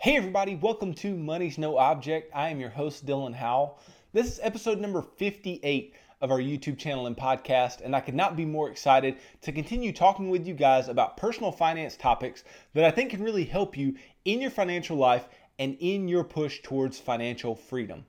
Hey, 0.00 0.16
everybody, 0.16 0.54
welcome 0.54 0.94
to 0.94 1.16
Money's 1.16 1.58
No 1.58 1.76
Object. 1.76 2.30
I 2.32 2.50
am 2.50 2.60
your 2.60 2.70
host, 2.70 3.04
Dylan 3.04 3.34
Howell. 3.34 3.80
This 4.12 4.28
is 4.28 4.40
episode 4.40 4.78
number 4.78 5.02
58 5.02 5.92
of 6.20 6.30
our 6.30 6.38
YouTube 6.38 6.78
channel 6.78 7.08
and 7.08 7.16
podcast, 7.16 7.80
and 7.80 7.96
I 7.96 8.00
could 8.00 8.14
not 8.14 8.36
be 8.36 8.44
more 8.44 8.70
excited 8.70 9.16
to 9.40 9.50
continue 9.50 9.92
talking 9.92 10.30
with 10.30 10.46
you 10.46 10.54
guys 10.54 10.86
about 10.86 11.16
personal 11.16 11.50
finance 11.50 11.96
topics 11.96 12.44
that 12.74 12.84
I 12.84 12.92
think 12.92 13.10
can 13.10 13.24
really 13.24 13.44
help 13.44 13.76
you 13.76 13.96
in 14.24 14.40
your 14.40 14.52
financial 14.52 14.96
life 14.96 15.26
and 15.58 15.76
in 15.80 16.06
your 16.06 16.22
push 16.22 16.60
towards 16.62 17.00
financial 17.00 17.56
freedom. 17.56 18.06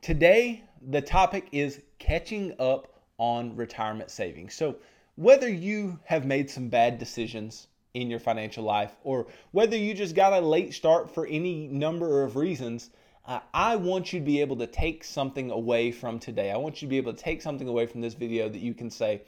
Today, 0.00 0.62
the 0.80 1.02
topic 1.02 1.48
is 1.50 1.82
catching 1.98 2.54
up 2.60 3.02
on 3.18 3.56
retirement 3.56 4.12
savings. 4.12 4.54
So, 4.54 4.76
whether 5.16 5.48
you 5.48 5.98
have 6.04 6.24
made 6.24 6.48
some 6.48 6.68
bad 6.68 6.96
decisions 6.96 7.66
in 8.00 8.10
your 8.10 8.20
financial 8.20 8.64
life 8.64 8.96
or 9.02 9.26
whether 9.52 9.76
you 9.76 9.94
just 9.94 10.14
got 10.14 10.32
a 10.32 10.40
late 10.40 10.74
start 10.74 11.12
for 11.12 11.26
any 11.26 11.66
number 11.68 12.22
of 12.22 12.36
reasons, 12.36 12.90
uh, 13.26 13.40
I 13.52 13.76
want 13.76 14.12
you 14.12 14.20
to 14.20 14.24
be 14.24 14.40
able 14.40 14.56
to 14.56 14.66
take 14.66 15.04
something 15.04 15.50
away 15.50 15.92
from 15.92 16.18
today. 16.18 16.50
I 16.50 16.56
want 16.56 16.80
you 16.80 16.88
to 16.88 16.90
be 16.90 16.96
able 16.96 17.12
to 17.12 17.22
take 17.22 17.42
something 17.42 17.68
away 17.68 17.86
from 17.86 18.00
this 18.00 18.14
video 18.14 18.48
that 18.48 18.60
you 18.60 18.72
can 18.72 18.90
say, 18.90 19.22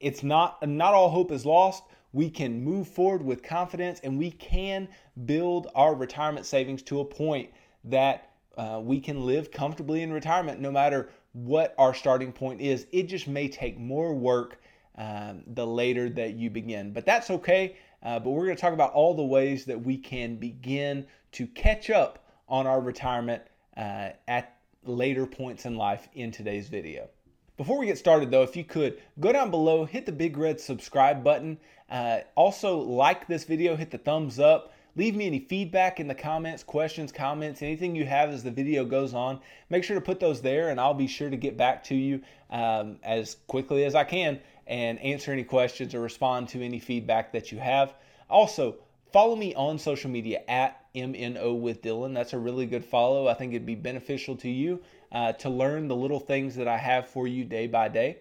it's 0.00 0.22
not 0.22 0.66
not 0.66 0.94
all 0.94 1.08
hope 1.08 1.30
is 1.30 1.46
lost. 1.46 1.84
We 2.12 2.28
can 2.30 2.62
move 2.62 2.88
forward 2.88 3.22
with 3.22 3.42
confidence 3.42 4.00
and 4.02 4.18
we 4.18 4.30
can 4.30 4.88
build 5.26 5.68
our 5.74 5.94
retirement 5.94 6.46
savings 6.46 6.82
to 6.82 7.00
a 7.00 7.04
point 7.04 7.50
that 7.84 8.30
uh, 8.56 8.80
we 8.82 9.00
can 9.00 9.24
live 9.24 9.50
comfortably 9.50 10.02
in 10.02 10.12
retirement 10.12 10.60
no 10.60 10.72
matter 10.72 11.10
what 11.32 11.74
our 11.78 11.94
starting 11.94 12.32
point 12.32 12.60
is. 12.60 12.86
It 12.90 13.04
just 13.04 13.28
may 13.28 13.48
take 13.48 13.78
more 13.78 14.14
work 14.14 14.60
um, 14.96 15.42
the 15.46 15.66
later 15.66 16.08
that 16.10 16.34
you 16.34 16.48
begin, 16.48 16.92
but 16.92 17.04
that's 17.04 17.30
okay. 17.30 17.76
Uh, 18.02 18.18
but 18.18 18.30
we're 18.30 18.44
going 18.44 18.56
to 18.56 18.60
talk 18.60 18.72
about 18.72 18.92
all 18.92 19.14
the 19.14 19.24
ways 19.24 19.64
that 19.64 19.82
we 19.82 19.96
can 19.96 20.36
begin 20.36 21.06
to 21.32 21.46
catch 21.46 21.90
up 21.90 22.24
on 22.48 22.66
our 22.66 22.80
retirement 22.80 23.42
uh, 23.76 24.10
at 24.28 24.56
later 24.84 25.26
points 25.26 25.66
in 25.66 25.76
life 25.76 26.08
in 26.14 26.30
today's 26.30 26.68
video. 26.68 27.08
Before 27.56 27.78
we 27.78 27.86
get 27.86 27.98
started, 27.98 28.30
though, 28.30 28.42
if 28.42 28.54
you 28.54 28.64
could 28.64 29.00
go 29.18 29.32
down 29.32 29.50
below, 29.50 29.84
hit 29.86 30.06
the 30.06 30.12
big 30.12 30.36
red 30.36 30.60
subscribe 30.60 31.24
button. 31.24 31.58
Uh, 31.90 32.18
also, 32.34 32.78
like 32.78 33.26
this 33.26 33.44
video, 33.44 33.76
hit 33.76 33.90
the 33.90 33.98
thumbs 33.98 34.38
up. 34.38 34.74
Leave 34.94 35.14
me 35.14 35.26
any 35.26 35.40
feedback 35.40 36.00
in 36.00 36.08
the 36.08 36.14
comments, 36.14 36.62
questions, 36.62 37.12
comments, 37.12 37.60
anything 37.60 37.94
you 37.94 38.06
have 38.06 38.30
as 38.30 38.42
the 38.42 38.50
video 38.50 38.84
goes 38.84 39.12
on. 39.12 39.40
Make 39.68 39.84
sure 39.84 39.94
to 39.94 40.00
put 40.00 40.20
those 40.20 40.40
there, 40.40 40.70
and 40.70 40.80
I'll 40.80 40.94
be 40.94 41.06
sure 41.06 41.28
to 41.28 41.36
get 41.36 41.56
back 41.56 41.84
to 41.84 41.94
you 41.94 42.22
um, 42.50 42.98
as 43.02 43.36
quickly 43.46 43.84
as 43.84 43.94
I 43.94 44.04
can 44.04 44.40
and 44.66 44.98
answer 45.00 45.32
any 45.32 45.44
questions 45.44 45.94
or 45.94 46.00
respond 46.00 46.48
to 46.48 46.62
any 46.62 46.78
feedback 46.78 47.32
that 47.32 47.52
you 47.52 47.58
have. 47.58 47.94
Also, 48.28 48.76
follow 49.12 49.36
me 49.36 49.54
on 49.54 49.78
social 49.78 50.10
media 50.10 50.42
at 50.48 50.84
MNO 50.94 51.60
with 51.60 51.82
Dylan. 51.82 52.14
That's 52.14 52.32
a 52.32 52.38
really 52.38 52.66
good 52.66 52.84
follow. 52.84 53.28
I 53.28 53.34
think 53.34 53.52
it'd 53.52 53.66
be 53.66 53.74
beneficial 53.74 54.36
to 54.36 54.48
you 54.48 54.80
uh, 55.12 55.32
to 55.34 55.48
learn 55.48 55.88
the 55.88 55.96
little 55.96 56.20
things 56.20 56.56
that 56.56 56.66
I 56.66 56.78
have 56.78 57.08
for 57.08 57.28
you 57.28 57.44
day 57.44 57.66
by 57.66 57.88
day. 57.88 58.18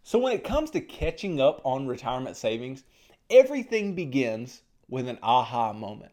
So, 0.04 0.20
when 0.20 0.34
it 0.34 0.44
comes 0.44 0.72
to 0.72 0.82
catching 0.82 1.40
up 1.40 1.62
on 1.64 1.88
retirement 1.88 2.36
savings, 2.36 2.84
everything 3.30 3.96
begins 3.96 4.62
with 4.90 5.08
an 5.08 5.20
aha 5.22 5.72
moment, 5.74 6.12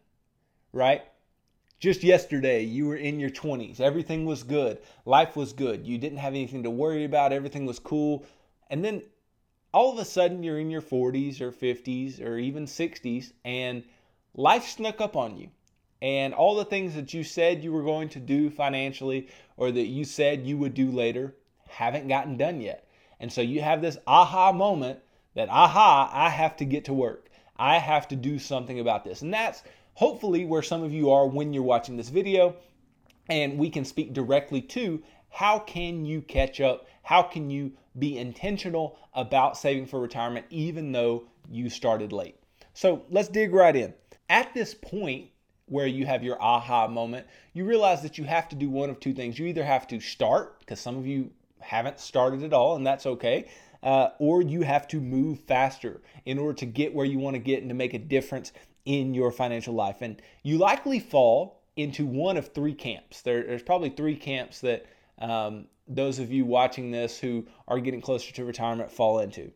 right? 0.73 1.03
Just 1.85 2.03
yesterday, 2.03 2.63
you 2.63 2.87
were 2.87 2.97
in 2.97 3.21
your 3.21 3.29
20s. 3.29 3.79
Everything 3.79 4.25
was 4.25 4.43
good. 4.43 4.79
Life 5.05 5.37
was 5.37 5.53
good. 5.53 5.87
You 5.87 5.99
didn't 5.99 6.17
have 6.17 6.33
anything 6.33 6.63
to 6.63 6.71
worry 6.71 7.05
about. 7.05 7.31
Everything 7.31 7.67
was 7.67 7.79
cool. 7.79 8.25
And 8.71 8.83
then 8.83 9.03
all 9.71 9.93
of 9.93 9.99
a 9.99 10.05
sudden, 10.07 10.43
you're 10.43 10.59
in 10.59 10.71
your 10.71 10.81
40s 10.81 11.43
or 11.43 11.53
50s 11.53 12.23
or 12.23 12.39
even 12.39 12.65
60s, 12.65 13.33
and 13.45 13.85
life 14.35 14.67
snuck 14.67 15.03
up 15.03 15.15
on 15.15 15.37
you. 15.37 15.51
And 16.01 16.33
all 16.33 16.55
the 16.57 16.65
things 16.65 16.95
that 16.95 17.13
you 17.13 17.23
said 17.23 17.63
you 17.63 17.71
were 17.71 17.85
going 17.85 18.09
to 18.09 18.19
do 18.19 18.49
financially 18.49 19.29
or 19.59 19.71
that 19.71 19.87
you 19.87 20.07
said 20.07 20.47
you 20.47 20.57
would 20.57 20.73
do 20.73 20.91
later 20.91 21.35
haven't 21.69 22.09
gotten 22.09 22.39
done 22.39 22.63
yet. 22.63 22.89
And 23.21 23.31
so 23.31 23.43
you 23.43 23.61
have 23.61 23.83
this 23.83 23.99
aha 24.07 24.53
moment 24.53 25.01
that, 25.35 25.51
aha, 25.51 26.09
I 26.11 26.31
have 26.31 26.57
to 26.57 26.65
get 26.65 26.87
to 26.87 26.95
work. 26.95 27.29
I 27.59 27.79
have 27.79 28.09
to 28.09 28.17
do 28.17 28.39
something 28.39 28.81
about 28.81 29.05
this. 29.05 29.21
And 29.21 29.35
that's 29.35 29.63
hopefully 29.95 30.45
where 30.45 30.63
some 30.63 30.83
of 30.83 30.93
you 30.93 31.11
are 31.11 31.27
when 31.27 31.53
you're 31.53 31.63
watching 31.63 31.97
this 31.97 32.09
video 32.09 32.57
and 33.29 33.59
we 33.59 33.71
can 33.71 33.85
speak 33.85 34.13
directly 34.13 34.61
to 34.61 35.03
how 35.31 35.59
can 35.59 36.05
you 36.05 36.23
catch 36.23 36.61
up? 36.61 36.87
How 37.03 37.23
can 37.23 37.51
you 37.51 37.73
be 37.99 38.19
intentional 38.19 38.99
about 39.15 39.57
saving 39.57 39.87
for 39.87 40.01
retirement 40.01 40.47
even 40.51 40.93
though 40.93 41.25
you 41.51 41.69
started 41.69 42.13
late? 42.13 42.37
So 42.73 43.03
let's 43.11 43.29
dig 43.29 43.53
right 43.53 43.75
in. 43.75 43.95
At 44.29 44.55
this 44.55 44.75
point 44.75 45.31
where 45.67 45.87
you 45.87 46.07
have 46.07 46.23
your 46.23 46.41
aha 46.43 46.87
moment 46.87 47.27
you 47.53 47.65
realize 47.65 48.03
that 48.03 48.19
you 48.19 48.25
have 48.25 48.49
to 48.51 48.57
do 48.57 48.69
one 48.69 48.91
of 48.91 49.01
two 49.01 49.15
things. 49.15 49.39
You 49.39 49.47
either 49.47 49.65
have 49.65 49.87
to 49.89 50.01
start 50.01 50.61
because 50.61 50.79
some 50.79 50.97
of 50.97 51.07
you 51.07 51.31
haven't 51.61 51.99
started 51.99 52.43
at 52.43 52.53
all 52.53 52.77
and 52.77 52.87
that's 52.87 53.07
okay 53.07 53.49
uh, 53.83 54.11
or 54.19 54.43
you 54.43 54.63
have 54.63 54.89
to 54.89 55.01
move 55.01 55.41
faster 55.41 56.01
in 56.25 56.39
order 56.39 56.55
to 56.55 56.67
get 56.67 56.95
where 56.95 57.07
you 57.07 57.19
want 57.19 57.35
to 57.35 57.39
get 57.39 57.61
and 57.61 57.69
to 57.69 57.75
make 57.75 57.95
a 57.95 57.99
difference 57.99 58.53
in 58.85 59.15
your 59.15 59.31
financial 59.31 59.75
life. 59.75 60.03
And 60.03 60.21
you 60.43 60.59
likely 60.59 61.01
fall 61.01 61.63
into 61.77 62.07
one 62.07 62.37
of 62.37 62.53
three 62.53 62.75
camps. 62.75 63.23
There, 63.23 63.43
there's 63.43 63.63
probably 63.63 63.91
three 63.91 64.17
camps 64.17 64.61
that 64.61 64.87
um, 65.19 65.67
those 65.89 66.19
of 66.19 66.33
you 66.33 66.45
watching 66.45 66.91
this 66.91 67.19
who 67.19 67.47
are 67.69 67.81
getting 67.81 68.01
closer 68.01 68.33
to 68.33 68.45
retirement 68.45 68.91
fall 68.91 69.21
into. 69.21 69.51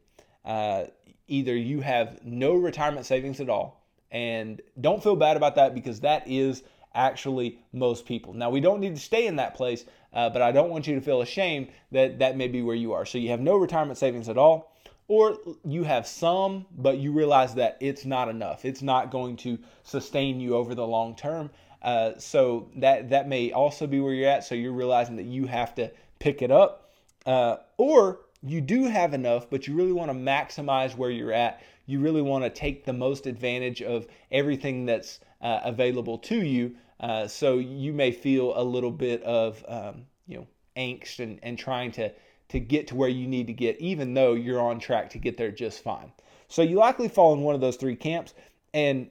Uh, 0.44 0.84
either 1.26 1.54
you 1.54 1.80
have 1.80 2.24
no 2.24 2.54
retirement 2.54 3.06
savings 3.06 3.40
at 3.40 3.50
all, 3.50 3.84
and 4.10 4.62
don't 4.80 5.02
feel 5.02 5.16
bad 5.16 5.36
about 5.36 5.54
that 5.56 5.74
because 5.74 6.00
that 6.00 6.26
is 6.26 6.62
actually 6.94 7.58
most 7.72 8.06
people. 8.06 8.32
Now, 8.32 8.50
we 8.50 8.60
don't 8.60 8.80
need 8.80 8.94
to 8.94 9.00
stay 9.00 9.26
in 9.26 9.36
that 9.36 9.54
place, 9.54 9.84
uh, 10.12 10.30
but 10.30 10.40
I 10.40 10.52
don't 10.52 10.70
want 10.70 10.86
you 10.86 10.94
to 10.94 11.00
feel 11.00 11.20
ashamed 11.20 11.68
that 11.92 12.18
that 12.20 12.36
may 12.36 12.48
be 12.48 12.62
where 12.62 12.74
you 12.74 12.94
are. 12.94 13.04
So, 13.04 13.18
you 13.18 13.28
have 13.28 13.40
no 13.40 13.56
retirement 13.56 13.98
savings 13.98 14.28
at 14.28 14.38
all 14.38 14.74
or 15.08 15.38
you 15.64 15.82
have 15.84 16.06
some, 16.06 16.66
but 16.76 16.98
you 16.98 17.12
realize 17.12 17.54
that 17.54 17.78
it's 17.80 18.04
not 18.04 18.28
enough. 18.28 18.64
It's 18.66 18.82
not 18.82 19.10
going 19.10 19.36
to 19.38 19.58
sustain 19.82 20.38
you 20.38 20.54
over 20.54 20.74
the 20.74 20.86
long 20.86 21.16
term. 21.16 21.50
Uh, 21.80 22.12
so 22.18 22.70
that 22.76 23.08
that 23.10 23.28
may 23.28 23.52
also 23.52 23.86
be 23.86 24.00
where 24.00 24.12
you're 24.12 24.28
at. 24.28 24.44
So 24.44 24.54
you're 24.54 24.72
realizing 24.72 25.16
that 25.16 25.26
you 25.26 25.46
have 25.46 25.74
to 25.76 25.90
pick 26.18 26.42
it 26.42 26.50
up, 26.50 26.92
uh, 27.24 27.56
or 27.76 28.20
you 28.42 28.60
do 28.60 28.84
have 28.84 29.14
enough, 29.14 29.48
but 29.48 29.66
you 29.66 29.74
really 29.74 29.92
want 29.92 30.10
to 30.10 30.16
maximize 30.16 30.96
where 30.96 31.10
you're 31.10 31.32
at. 31.32 31.62
You 31.86 32.00
really 32.00 32.22
want 32.22 32.44
to 32.44 32.50
take 32.50 32.84
the 32.84 32.92
most 32.92 33.26
advantage 33.26 33.80
of 33.80 34.06
everything 34.30 34.86
that's 34.86 35.20
uh, 35.40 35.60
available 35.64 36.18
to 36.18 36.44
you. 36.44 36.74
Uh, 37.00 37.28
so 37.28 37.58
you 37.58 37.92
may 37.92 38.10
feel 38.10 38.52
a 38.60 38.62
little 38.62 38.90
bit 38.90 39.22
of 39.22 39.64
um, 39.68 40.02
you 40.26 40.38
know 40.38 40.46
angst 40.76 41.20
and, 41.20 41.38
and 41.42 41.58
trying 41.58 41.92
to 41.92 42.12
to 42.48 42.60
get 42.60 42.88
to 42.88 42.94
where 42.94 43.08
you 43.08 43.26
need 43.26 43.46
to 43.46 43.52
get, 43.52 43.78
even 43.80 44.14
though 44.14 44.34
you're 44.34 44.60
on 44.60 44.78
track 44.78 45.10
to 45.10 45.18
get 45.18 45.36
there 45.36 45.50
just 45.50 45.82
fine. 45.82 46.12
So 46.48 46.62
you 46.62 46.76
likely 46.76 47.08
fall 47.08 47.34
in 47.34 47.42
one 47.42 47.54
of 47.54 47.60
those 47.60 47.76
three 47.76 47.96
camps. 47.96 48.34
And 48.72 49.10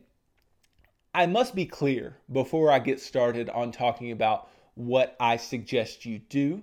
I 1.14 1.26
must 1.26 1.56
be 1.56 1.66
clear 1.66 2.18
before 2.32 2.72
I 2.72 2.80
get 2.80 3.00
started 3.00 3.50
on 3.50 3.72
talking 3.72 4.12
about 4.12 4.50
what 4.76 5.16
I 5.20 5.38
suggest 5.38 6.06
you 6.06 6.20
do. 6.20 6.62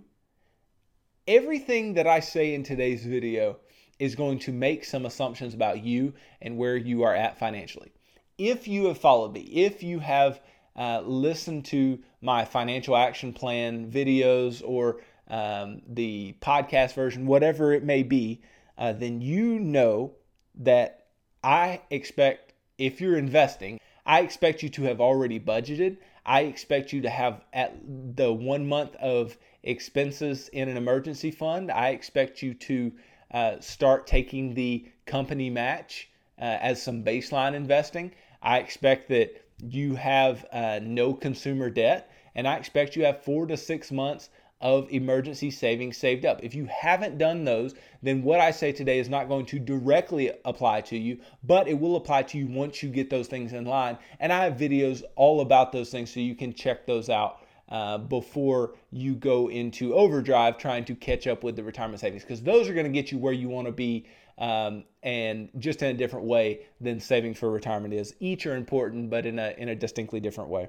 Everything 1.26 1.94
that 1.94 2.06
I 2.06 2.21
say 2.21 2.55
in 2.55 2.62
today's 2.62 3.05
video 3.05 3.59
is 3.99 4.15
going 4.15 4.38
to 4.41 4.53
make 4.53 4.85
some 4.85 5.06
assumptions 5.06 5.55
about 5.55 5.82
you 5.85 6.12
and 6.43 6.59
where 6.59 6.76
you 6.76 7.03
are 7.03 7.15
at 7.15 7.38
financially. 7.38 7.93
If 8.37 8.67
you 8.67 8.87
have 8.87 8.99
followed 8.99 9.32
me, 9.32 9.41
if 9.41 9.82
you 9.82 10.00
have 10.00 10.41
uh, 10.76 11.03
listened 11.05 11.65
to 11.67 12.00
my 12.21 12.44
financial 12.44 12.97
action 12.97 13.32
plan 13.32 13.91
videos 13.91 14.62
or 14.65 15.00
um, 15.29 15.82
the 15.87 16.37
podcast 16.41 16.94
version, 16.94 17.26
whatever 17.26 17.73
it 17.73 17.85
may 17.85 18.03
be, 18.03 18.43
uh, 18.76 18.93
then 18.93 19.21
you 19.21 19.59
know 19.59 20.12
that 20.56 21.06
I 21.43 21.82
expect, 21.91 22.53
if 22.79 23.00
you're 23.00 23.19
investing, 23.19 23.81
I 24.06 24.21
expect 24.21 24.62
you 24.62 24.69
to 24.71 24.82
have 24.85 25.00
already 25.00 25.41
budgeted. 25.41 25.99
I 26.26 26.43
expect 26.43 26.93
you 26.93 27.03
to 27.03 27.11
have 27.11 27.43
at 27.53 27.76
the 28.17 28.32
one 28.32 28.67
month 28.67 28.97
of 28.97 29.37
expenses 29.62 30.49
in 30.49 30.69
an 30.69 30.76
emergency 30.76 31.31
fund. 31.31 31.71
I 31.71 31.91
expect 31.91 32.43
you 32.43 32.55
to 32.55 32.93
uh, 33.31 33.61
start 33.61 34.06
taking 34.06 34.55
the 34.55 34.87
company 35.06 35.50
match 35.50 36.09
uh, 36.38 36.44
as 36.44 36.82
some 36.82 37.03
baseline 37.03 37.55
investing. 37.55 38.12
I 38.43 38.59
expect 38.59 39.09
that 39.09 39.44
you 39.61 39.94
have 39.94 40.44
uh, 40.53 40.81
no 40.82 41.15
consumer 41.15 41.71
debt, 41.71 42.11
and 42.35 42.47
I 42.47 42.56
expect 42.56 42.97
you 42.97 43.05
have 43.05 43.23
four 43.23 43.47
to 43.47 43.56
six 43.56 43.91
months 43.91 44.29
of 44.64 44.90
emergency 44.90 45.50
savings 45.50 45.99
saved 45.99 46.25
up. 46.25 46.43
If 46.43 46.55
you 46.55 46.64
haven't 46.64 47.19
done 47.19 47.44
those, 47.44 47.75
then 48.02 48.22
what 48.22 48.40
I 48.40 48.50
say 48.50 48.72
today 48.72 48.99
is 48.99 49.11
not 49.11 49.28
going 49.28 49.44
to 49.46 49.58
directly 49.58 50.32
apply 50.46 50.81
to 50.82 50.96
you, 50.96 51.19
but 51.44 51.69
it 51.69 51.78
will 51.78 51.96
apply 51.96 52.22
to 52.22 52.38
you 52.38 52.46
once 52.46 52.82
you 52.82 52.88
get 52.88 53.11
those 53.11 53.28
things 53.28 53.52
in 53.52 53.66
line. 53.66 53.99
And 54.20 54.32
I 54.32 54.43
have 54.43 54.55
videos 54.55 55.02
all 55.16 55.43
about 55.43 55.70
those 55.70 55.90
things 55.90 56.12
so 56.12 56.19
you 56.19 56.34
can 56.34 56.55
check 56.55 56.87
those 56.87 57.11
out. 57.11 57.40
Uh, 57.70 57.96
before 57.96 58.75
you 58.90 59.14
go 59.14 59.49
into 59.49 59.94
overdrive 59.94 60.58
trying 60.58 60.84
to 60.84 60.94
catch 60.94 61.26
up 61.26 61.43
with 61.43 61.56
the 61.56 61.64
retirement 61.64 61.99
savings 61.99 62.22
because 62.22 62.43
those 62.43 62.69
are 62.69 62.75
going 62.75 62.84
to 62.84 62.93
get 62.93 63.11
you 63.11 63.16
where 63.16 63.32
you 63.32 63.49
want 63.49 63.66
to 63.66 63.72
be 63.72 64.06
um, 64.37 64.84
and 65.02 65.49
just 65.58 65.81
in 65.81 65.88
a 65.88 65.94
different 65.94 66.26
way 66.26 66.61
than 66.82 67.00
saving 67.00 67.32
for 67.32 67.50
retirement 67.50 67.94
is 67.94 68.14
each 68.20 68.44
are 68.44 68.55
important 68.55 69.08
but 69.08 69.25
in 69.25 69.38
a 69.38 69.55
in 69.56 69.70
a 69.70 69.75
distinctly 69.75 70.20
different 70.20 70.50
way 70.50 70.69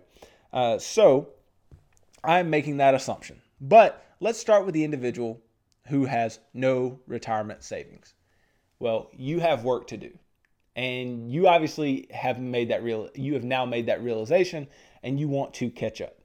uh, 0.54 0.80
so 0.80 1.28
i'm 2.24 2.50
making 2.50 2.78
that 2.78 2.96
assumption 2.96 3.42
but 3.68 4.06
let's 4.20 4.40
start 4.40 4.66
with 4.66 4.76
the 4.76 4.84
individual 4.84 5.42
who 5.88 6.06
has 6.06 6.40
no 6.54 7.00
retirement 7.08 7.64
savings. 7.64 8.14
Well, 8.80 9.10
you 9.14 9.40
have 9.40 9.64
work 9.64 9.88
to 9.88 9.98
do. 9.98 10.18
And 10.76 11.32
you 11.32 11.48
obviously 11.48 12.08
have 12.12 12.40
made 12.40 12.70
that 12.70 12.84
real 12.84 13.10
you 13.16 13.34
have 13.34 13.44
now 13.44 13.66
made 13.66 13.86
that 13.88 14.04
realization 14.04 14.68
and 15.04 15.20
you 15.20 15.28
want 15.28 15.54
to 15.56 15.70
catch 15.70 16.02
up. 16.02 16.18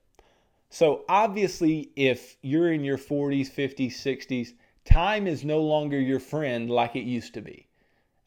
So 0.69 1.05
obviously 1.09 1.93
if 1.97 2.37
you're 2.43 2.73
in 2.73 2.85
your 2.85 2.99
40s, 2.99 3.51
50s, 3.51 3.93
60s, 3.93 4.53
time 4.85 5.27
is 5.27 5.45
no 5.45 5.63
longer 5.63 6.01
your 6.01 6.21
friend 6.21 6.69
like 6.69 6.97
it 6.97 7.05
used 7.05 7.35
to 7.35 7.41
be. 7.41 7.69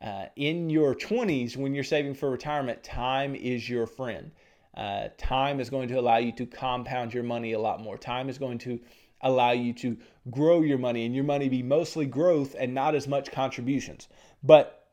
Uh, 0.01 0.25
in 0.35 0.69
your 0.69 0.95
20s, 0.95 1.55
when 1.55 1.75
you're 1.75 1.83
saving 1.83 2.15
for 2.15 2.31
retirement, 2.31 2.83
time 2.83 3.35
is 3.35 3.69
your 3.69 3.85
friend. 3.85 4.31
Uh, 4.75 5.09
time 5.17 5.59
is 5.59 5.69
going 5.69 5.87
to 5.87 5.99
allow 5.99 6.17
you 6.17 6.31
to 6.31 6.45
compound 6.45 7.13
your 7.13 7.23
money 7.23 7.53
a 7.53 7.59
lot 7.59 7.79
more. 7.79 7.97
Time 7.97 8.27
is 8.27 8.37
going 8.37 8.57
to 8.57 8.79
allow 9.23 9.51
you 9.51 9.73
to 9.73 9.97
grow 10.29 10.61
your 10.61 10.77
money 10.77 11.05
and 11.05 11.15
your 11.15 11.23
money 11.23 11.49
be 11.49 11.63
mostly 11.63 12.05
growth 12.05 12.55
and 12.57 12.73
not 12.73 12.95
as 12.95 13.07
much 13.07 13.31
contributions. 13.31 14.07
But 14.43 14.87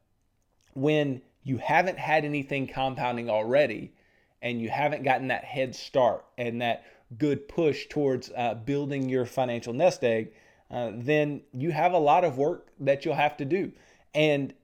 when 0.75 1.23
you 1.43 1.59
haven't 1.59 1.99
had 1.99 2.25
anything 2.25 2.67
compounding 2.67 3.29
already 3.29 3.93
and 4.41 4.61
you 4.61 4.71
haven't 4.71 5.03
gotten 5.03 5.29
that 5.29 5.45
head 5.45 5.75
start 5.75 6.25
and 6.39 6.63
that 6.63 6.85
good 7.19 7.49
push 7.49 7.87
towards 7.89 8.31
uh, 8.37 8.55
building 8.55 9.09
your 9.09 9.27
financial 9.27 9.73
nest 9.73 10.05
egg, 10.05 10.33
uh, 10.71 10.93
then 10.95 11.43
you 11.53 11.73
have 11.73 11.93
a 11.93 11.99
lot 11.99 12.25
of 12.25 12.39
work 12.39 12.69
that 12.79 13.05
you'll 13.05 13.15
have 13.15 13.37
to 13.37 13.45
do. 13.45 13.73
And 14.15 14.55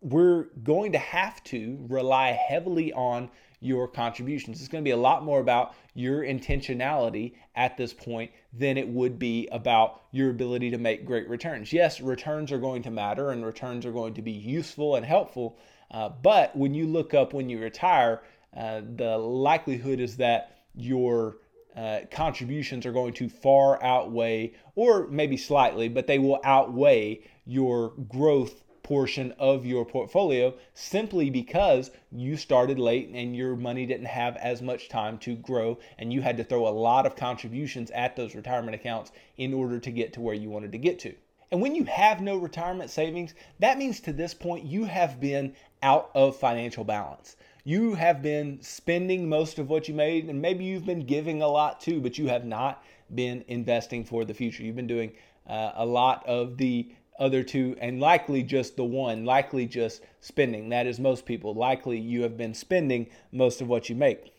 we're 0.00 0.44
going 0.62 0.92
to 0.92 0.98
have 0.98 1.42
to 1.44 1.78
rely 1.88 2.30
heavily 2.30 2.92
on 2.92 3.30
your 3.60 3.86
contributions. 3.86 4.58
It's 4.58 4.68
going 4.68 4.82
to 4.82 4.88
be 4.88 4.92
a 4.92 4.96
lot 4.96 5.24
more 5.24 5.40
about 5.40 5.74
your 5.94 6.24
intentionality 6.24 7.34
at 7.54 7.76
this 7.76 7.92
point 7.92 8.30
than 8.52 8.78
it 8.78 8.88
would 8.88 9.18
be 9.18 9.48
about 9.52 10.02
your 10.12 10.30
ability 10.30 10.70
to 10.70 10.78
make 10.78 11.04
great 11.04 11.28
returns. 11.28 11.72
Yes, 11.72 12.00
returns 12.00 12.50
are 12.52 12.58
going 12.58 12.82
to 12.82 12.90
matter 12.90 13.30
and 13.30 13.44
returns 13.44 13.84
are 13.84 13.92
going 13.92 14.14
to 14.14 14.22
be 14.22 14.32
useful 14.32 14.96
and 14.96 15.04
helpful, 15.04 15.58
uh, 15.90 16.08
but 16.08 16.56
when 16.56 16.74
you 16.74 16.86
look 16.86 17.14
up 17.14 17.34
when 17.34 17.48
you 17.50 17.58
retire, 17.58 18.22
uh, 18.56 18.80
the 18.96 19.18
likelihood 19.18 20.00
is 20.00 20.16
that 20.16 20.56
your 20.74 21.36
uh, 21.76 22.00
contributions 22.10 22.86
are 22.86 22.92
going 22.92 23.12
to 23.14 23.28
far 23.28 23.82
outweigh, 23.82 24.52
or 24.74 25.06
maybe 25.08 25.36
slightly, 25.36 25.88
but 25.88 26.06
they 26.06 26.18
will 26.18 26.40
outweigh 26.44 27.20
your 27.46 27.92
growth 28.08 28.64
portion 28.90 29.32
of 29.38 29.64
your 29.64 29.84
portfolio 29.84 30.52
simply 30.74 31.30
because 31.30 31.92
you 32.10 32.36
started 32.36 32.76
late 32.76 33.08
and 33.14 33.36
your 33.36 33.54
money 33.54 33.86
didn't 33.86 34.06
have 34.06 34.36
as 34.38 34.60
much 34.60 34.88
time 34.88 35.16
to 35.16 35.36
grow 35.36 35.78
and 35.96 36.12
you 36.12 36.20
had 36.20 36.36
to 36.36 36.42
throw 36.42 36.66
a 36.66 36.70
lot 36.70 37.06
of 37.06 37.14
contributions 37.14 37.92
at 37.92 38.16
those 38.16 38.34
retirement 38.34 38.74
accounts 38.74 39.12
in 39.36 39.54
order 39.54 39.78
to 39.78 39.92
get 39.92 40.12
to 40.12 40.20
where 40.20 40.34
you 40.34 40.50
wanted 40.50 40.72
to 40.72 40.78
get 40.78 40.98
to. 40.98 41.14
And 41.52 41.62
when 41.62 41.76
you 41.76 41.84
have 41.84 42.20
no 42.20 42.36
retirement 42.36 42.90
savings, 42.90 43.32
that 43.60 43.78
means 43.78 44.00
to 44.00 44.12
this 44.12 44.34
point 44.34 44.64
you 44.64 44.86
have 44.86 45.20
been 45.20 45.54
out 45.84 46.10
of 46.16 46.34
financial 46.34 46.82
balance. 46.82 47.36
You 47.62 47.94
have 47.94 48.22
been 48.22 48.60
spending 48.60 49.28
most 49.28 49.60
of 49.60 49.70
what 49.70 49.86
you 49.86 49.94
made, 49.94 50.28
and 50.28 50.42
maybe 50.42 50.64
you've 50.64 50.84
been 50.84 51.06
giving 51.06 51.42
a 51.42 51.48
lot 51.48 51.80
too, 51.80 52.00
but 52.00 52.18
you 52.18 52.26
have 52.26 52.44
not 52.44 52.82
been 53.14 53.44
investing 53.46 54.02
for 54.04 54.24
the 54.24 54.34
future. 54.34 54.64
You've 54.64 54.74
been 54.74 54.88
doing 54.88 55.12
uh, 55.46 55.74
a 55.76 55.86
lot 55.86 56.26
of 56.26 56.56
the 56.56 56.92
other 57.20 57.42
two, 57.42 57.76
and 57.80 58.00
likely 58.00 58.42
just 58.42 58.76
the 58.76 58.84
one, 58.84 59.24
likely 59.24 59.66
just 59.66 60.02
spending. 60.20 60.70
That 60.70 60.86
is 60.86 60.98
most 60.98 61.26
people. 61.26 61.54
Likely 61.54 61.98
you 61.98 62.22
have 62.22 62.36
been 62.36 62.54
spending 62.54 63.08
most 63.30 63.60
of 63.60 63.68
what 63.68 63.88
you 63.88 63.94
make. 63.94 64.32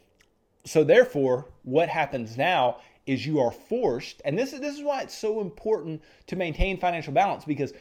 So 0.65 0.83
therefore, 0.83 1.45
what 1.63 1.87
happens 1.87 2.37
now 2.37 2.77
is 3.05 3.25
you 3.25 3.39
are 3.39 3.51
forced, 3.51 4.21
and 4.25 4.37
this 4.37 4.53
is 4.53 4.59
this 4.59 4.77
is 4.77 4.83
why 4.83 5.01
it's 5.01 5.17
so 5.17 5.41
important 5.41 6.01
to 6.27 6.35
maintain 6.35 6.79
financial 6.79 7.13
balance 7.13 7.45
because 7.45 7.73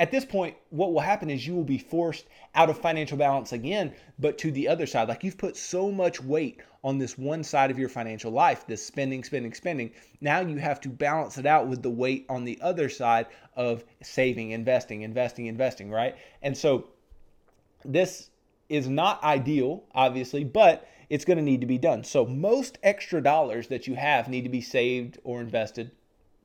at 0.00 0.12
this 0.12 0.24
point, 0.24 0.56
what 0.70 0.92
will 0.92 1.00
happen 1.00 1.28
is 1.28 1.46
you 1.46 1.54
will 1.54 1.64
be 1.64 1.78
forced 1.78 2.26
out 2.54 2.70
of 2.70 2.78
financial 2.78 3.18
balance 3.18 3.52
again, 3.52 3.92
but 4.18 4.38
to 4.38 4.52
the 4.52 4.68
other 4.68 4.86
side. 4.86 5.08
Like 5.08 5.24
you've 5.24 5.38
put 5.38 5.56
so 5.56 5.90
much 5.90 6.22
weight 6.22 6.60
on 6.84 6.98
this 6.98 7.18
one 7.18 7.42
side 7.42 7.70
of 7.70 7.78
your 7.78 7.88
financial 7.88 8.30
life, 8.30 8.64
this 8.66 8.84
spending, 8.84 9.24
spending, 9.24 9.52
spending. 9.52 9.90
Now 10.20 10.40
you 10.40 10.56
have 10.58 10.80
to 10.82 10.88
balance 10.88 11.36
it 11.36 11.46
out 11.46 11.66
with 11.66 11.82
the 11.82 11.90
weight 11.90 12.26
on 12.28 12.44
the 12.44 12.58
other 12.62 12.88
side 12.88 13.26
of 13.56 13.84
saving, 14.00 14.52
investing, 14.52 15.02
investing, 15.02 15.46
investing, 15.46 15.90
right? 15.90 16.14
And 16.42 16.56
so 16.56 16.90
this 17.84 18.30
is 18.68 18.88
not 18.88 19.22
ideal, 19.24 19.82
obviously, 19.94 20.44
but 20.44 20.86
it's 21.10 21.24
going 21.24 21.38
to 21.38 21.42
need 21.42 21.62
to 21.62 21.66
be 21.66 21.78
done. 21.78 22.04
So 22.04 22.24
most 22.24 22.78
extra 22.84 23.20
dollars 23.20 23.66
that 23.68 23.88
you 23.88 23.94
have 23.96 24.28
need 24.28 24.42
to 24.42 24.50
be 24.50 24.60
saved 24.60 25.18
or 25.24 25.40
invested 25.40 25.90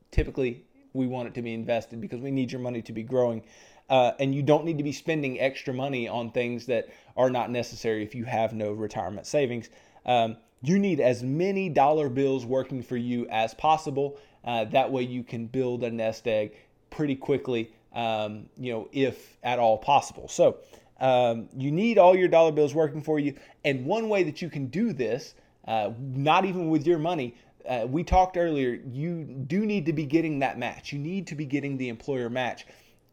typically 0.10 0.64
we 0.94 1.08
want 1.08 1.28
it 1.28 1.34
to 1.36 1.42
be 1.42 1.54
invested 1.54 2.00
because 2.00 2.22
we 2.22 2.32
need 2.32 2.52
your 2.52 2.62
money 2.62 2.82
to 2.82 2.94
be 2.94 3.04
growing. 3.04 3.44
Uh, 3.90 4.14
and 4.20 4.34
you 4.34 4.42
don't 4.42 4.64
need 4.64 4.78
to 4.78 4.84
be 4.84 4.94
spending 4.94 5.40
extra 5.40 5.74
money 5.74 6.08
on 6.08 6.32
things 6.32 6.66
that 6.68 6.88
are 7.18 7.30
not 7.30 7.52
necessary 7.52 8.04
if 8.04 8.16
you 8.16 8.24
have 8.24 8.54
no 8.54 8.72
retirement 8.72 9.28
savings. 9.28 9.70
Um, 10.06 10.38
you 10.62 10.80
need 10.80 11.02
as 11.02 11.22
many 11.22 11.70
dollar 11.70 12.10
bills 12.10 12.46
working 12.46 12.82
for 12.82 12.96
you 12.96 13.28
as 13.30 13.54
possible. 13.54 14.18
Uh, 14.46 14.66
that 14.66 14.92
way, 14.92 15.04
you 15.04 15.24
can 15.24 15.48
build 15.48 15.84
a 15.84 15.92
nest 15.92 16.28
egg 16.28 16.56
pretty 16.90 17.16
quickly, 17.16 17.72
um, 17.94 18.50
you 18.58 18.72
know, 18.72 18.90
if 18.94 19.38
at 19.44 19.60
all 19.60 19.78
possible. 19.78 20.28
So, 20.30 20.58
um, 21.00 21.50
you 21.56 21.72
need 21.72 21.98
all 21.98 22.16
your 22.16 22.30
dollar 22.30 22.52
bills 22.52 22.74
working 22.74 23.02
for 23.02 23.20
you. 23.20 23.36
And 23.66 23.86
one 23.86 24.08
way 24.08 24.24
that 24.24 24.42
you 24.42 24.50
can 24.50 24.68
do 24.68 24.94
this, 24.94 25.36
uh, 25.68 25.92
not 26.00 26.46
even 26.46 26.70
with 26.70 26.88
your 26.88 27.00
money, 27.00 27.36
uh, 27.68 27.88
we 27.88 28.04
talked 28.04 28.38
earlier, 28.38 28.80
you 28.92 29.24
do 29.24 29.66
need 29.66 29.86
to 29.86 29.94
be 29.94 30.06
getting 30.06 30.40
that 30.40 30.58
match. 30.58 30.94
You 30.94 31.00
need 31.00 31.28
to 31.28 31.36
be 31.36 31.46
getting 31.46 31.78
the 31.78 31.90
employer 31.90 32.30
match 32.30 32.66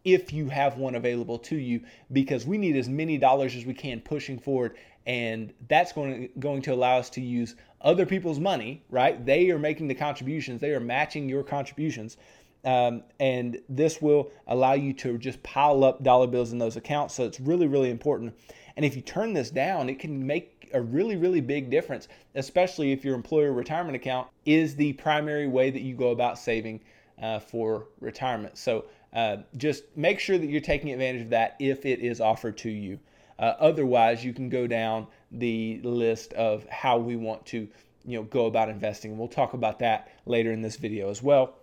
if 0.05 0.33
you 0.33 0.49
have 0.49 0.77
one 0.77 0.95
available 0.95 1.39
to 1.39 1.57
you 1.57 1.83
because 2.13 2.47
we 2.47 2.57
need 2.57 2.77
as 2.77 2.89
many 2.89 3.19
dollars 3.19 3.55
as 3.55 3.67
we 3.67 3.75
can 3.75 4.01
pushing 4.01 4.39
forward 4.39 4.77
and 5.07 5.53
that's 5.69 5.93
going 5.93 6.29
to, 6.29 6.29
going 6.39 6.63
to 6.63 6.73
allow 6.73 6.99
us 6.99 7.11
to 7.11 7.21
use 7.21 7.55
other 7.81 8.07
people's 8.07 8.39
money 8.39 8.83
right? 8.91 9.25
They 9.25 9.51
are 9.51 9.59
making 9.59 9.89
the 9.89 9.95
contributions. 9.95 10.61
They 10.61 10.71
are 10.71 10.81
matching 10.81 11.29
your 11.29 11.43
contributions. 11.43 12.17
Um, 12.65 13.05
and 13.19 13.59
this 13.71 14.03
will 14.03 14.31
allow 14.47 14.75
you 14.75 14.93
to 14.95 15.17
just 15.17 15.43
pile 15.43 15.83
up 15.83 16.03
dollar 16.03 16.27
bills 16.27 16.53
in 16.53 16.59
those 16.59 16.77
accounts. 16.77 17.15
So 17.15 17.25
it's 17.25 17.41
really 17.41 17.67
really 17.67 17.91
important. 17.91 18.35
And 18.77 18.85
if 18.85 18.97
you 18.97 19.03
turn 19.03 19.35
this 19.35 19.51
down 19.51 19.91
it 19.91 19.99
can 19.99 20.27
make 20.27 20.60
a 20.73 20.81
really, 20.81 21.17
really 21.17 21.41
big 21.41 21.71
difference, 21.71 22.09
especially 22.35 22.93
if 22.93 23.05
your 23.05 23.15
employer 23.15 23.53
retirement 23.53 23.97
account 23.97 24.29
is 24.45 24.77
the 24.77 24.93
primary 24.95 25.47
way 25.47 25.71
that 25.71 25.83
you 25.83 25.95
go 25.95 26.11
about 26.11 26.39
saving 26.39 26.81
uh, 27.21 27.39
for 27.39 27.87
retirement. 28.01 28.57
So 28.57 28.87
uh, 29.13 29.39
just 29.57 29.85
make 29.97 30.19
sure 30.19 30.39
that 30.39 30.47
you're 30.47 30.61
taking 30.61 30.91
advantage 30.91 31.23
of 31.23 31.31
that 31.31 31.57
if 31.59 31.85
it 31.85 32.01
is 32.01 32.21
offered 32.21 32.57
to 32.59 32.71
you. 32.71 32.99
Uh, 33.39 33.55
otherwise, 33.59 34.25
you 34.25 34.33
can 34.33 34.49
go 34.49 34.67
down 34.67 35.07
the 35.33 35.81
list 35.83 36.33
of 36.35 36.67
how 36.69 36.99
we 36.99 37.17
want 37.17 37.47
to 37.47 37.69
you 38.05 38.19
know 38.19 38.23
go 38.25 38.47
about 38.47 38.69
investing. 38.69 39.17
We'll 39.17 39.29
talk 39.29 39.55
about 39.55 39.79
that 39.81 40.11
later 40.27 40.53
in 40.53 40.63
this 40.63 40.77
video 40.77 41.11
as 41.11 41.23
well. 41.23 41.55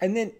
And 0.00 0.16
then 0.16 0.32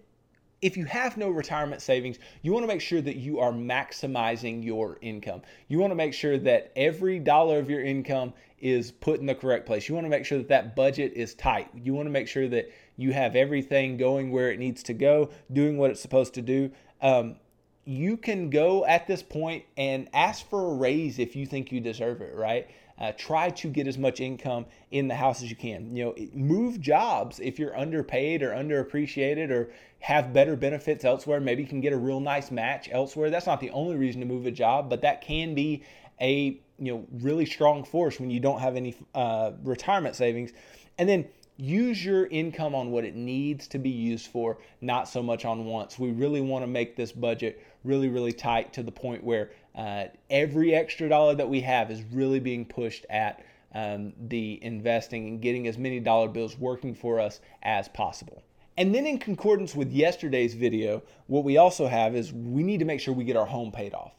if 0.61 0.77
you 0.77 0.85
have 0.85 1.17
no 1.17 1.29
retirement 1.29 1.81
savings, 1.81 2.19
you 2.43 2.51
want 2.53 2.63
to 2.63 2.67
make 2.67 2.81
sure 2.81 3.01
that 3.01 3.15
you 3.15 3.39
are 3.39 3.51
maximizing 3.51 4.63
your 4.63 4.99
income. 5.01 5.41
You 5.67 5.79
want 5.79 5.91
to 5.91 5.95
make 5.95 6.13
sure 6.13 6.37
that 6.37 6.71
every 6.75 7.19
dollar 7.19 7.57
of 7.57 7.69
your 7.69 7.83
income 7.83 8.33
is 8.59 8.91
put 8.91 9.19
in 9.19 9.25
the 9.25 9.33
correct 9.33 9.65
place. 9.65 9.89
You 9.89 9.95
want 9.95 10.05
to 10.05 10.09
make 10.09 10.23
sure 10.23 10.37
that 10.37 10.49
that 10.49 10.75
budget 10.75 11.13
is 11.15 11.33
tight. 11.33 11.69
You 11.73 11.93
want 11.93 12.05
to 12.05 12.11
make 12.11 12.27
sure 12.27 12.47
that 12.49 12.71
you 12.95 13.11
have 13.11 13.35
everything 13.35 13.97
going 13.97 14.31
where 14.31 14.51
it 14.51 14.59
needs 14.59 14.83
to 14.83 14.93
go, 14.93 15.31
doing 15.51 15.77
what 15.77 15.89
it's 15.89 16.01
supposed 16.01 16.35
to 16.35 16.41
do. 16.43 16.71
Um, 17.01 17.37
you 17.83 18.15
can 18.15 18.51
go 18.51 18.85
at 18.85 19.07
this 19.07 19.23
point 19.23 19.65
and 19.75 20.07
ask 20.13 20.47
for 20.47 20.71
a 20.71 20.75
raise 20.75 21.17
if 21.17 21.35
you 21.35 21.47
think 21.47 21.71
you 21.71 21.79
deserve 21.79 22.21
it, 22.21 22.35
right? 22.35 22.69
Uh, 23.01 23.11
try 23.17 23.49
to 23.49 23.67
get 23.67 23.87
as 23.87 23.97
much 23.97 24.19
income 24.19 24.63
in 24.91 25.07
the 25.07 25.15
house 25.15 25.41
as 25.41 25.49
you 25.49 25.55
can. 25.55 25.95
You 25.95 26.05
know, 26.05 26.15
move 26.33 26.79
jobs 26.79 27.39
if 27.39 27.57
you're 27.57 27.75
underpaid 27.75 28.43
or 28.43 28.51
underappreciated 28.51 29.49
or 29.49 29.71
have 30.01 30.31
better 30.31 30.55
benefits 30.55 31.03
elsewhere. 31.03 31.39
Maybe 31.39 31.63
you 31.63 31.67
can 31.67 31.81
get 31.81 31.93
a 31.93 31.97
real 31.97 32.19
nice 32.19 32.51
match 32.51 32.89
elsewhere. 32.91 33.31
That's 33.31 33.47
not 33.47 33.59
the 33.59 33.71
only 33.71 33.95
reason 33.95 34.21
to 34.21 34.27
move 34.27 34.45
a 34.45 34.51
job, 34.51 34.87
but 34.87 35.01
that 35.01 35.21
can 35.21 35.55
be 35.55 35.83
a 36.21 36.59
you 36.77 36.93
know 36.93 37.07
really 37.11 37.47
strong 37.47 37.83
force 37.83 38.19
when 38.19 38.29
you 38.29 38.39
don't 38.39 38.59
have 38.59 38.75
any 38.75 38.95
uh, 39.15 39.53
retirement 39.63 40.15
savings. 40.15 40.51
And 40.99 41.09
then 41.09 41.27
use 41.57 42.05
your 42.05 42.27
income 42.27 42.75
on 42.75 42.91
what 42.91 43.03
it 43.03 43.15
needs 43.15 43.67
to 43.67 43.79
be 43.79 43.89
used 43.89 44.27
for, 44.27 44.59
not 44.81 45.07
so 45.07 45.23
much 45.23 45.43
on 45.43 45.65
wants. 45.65 45.97
We 45.97 46.11
really 46.11 46.41
want 46.41 46.63
to 46.63 46.67
make 46.67 46.95
this 46.95 47.11
budget 47.11 47.63
really, 47.83 48.09
really 48.09 48.33
tight 48.33 48.73
to 48.73 48.83
the 48.83 48.91
point 48.91 49.23
where 49.23 49.51
uh, 49.75 50.05
every 50.29 50.75
extra 50.75 51.09
dollar 51.09 51.35
that 51.35 51.49
we 51.49 51.61
have 51.61 51.91
is 51.91 52.01
really 52.11 52.39
being 52.39 52.65
pushed 52.65 53.05
at 53.09 53.43
um, 53.73 54.13
the 54.27 54.59
investing 54.63 55.27
and 55.27 55.41
getting 55.41 55.67
as 55.67 55.77
many 55.77 55.99
dollar 55.99 56.27
bills 56.27 56.57
working 56.57 56.93
for 56.93 57.19
us 57.19 57.39
as 57.63 57.87
possible. 57.87 58.43
And 58.77 58.95
then, 58.95 59.05
in 59.05 59.17
concordance 59.17 59.75
with 59.75 59.91
yesterday's 59.91 60.53
video, 60.53 61.03
what 61.27 61.43
we 61.43 61.57
also 61.57 61.87
have 61.87 62.15
is 62.15 62.33
we 62.33 62.63
need 62.63 62.79
to 62.79 62.85
make 62.85 62.99
sure 62.99 63.13
we 63.13 63.23
get 63.23 63.35
our 63.35 63.45
home 63.45 63.71
paid 63.71 63.93
off. 63.93 64.13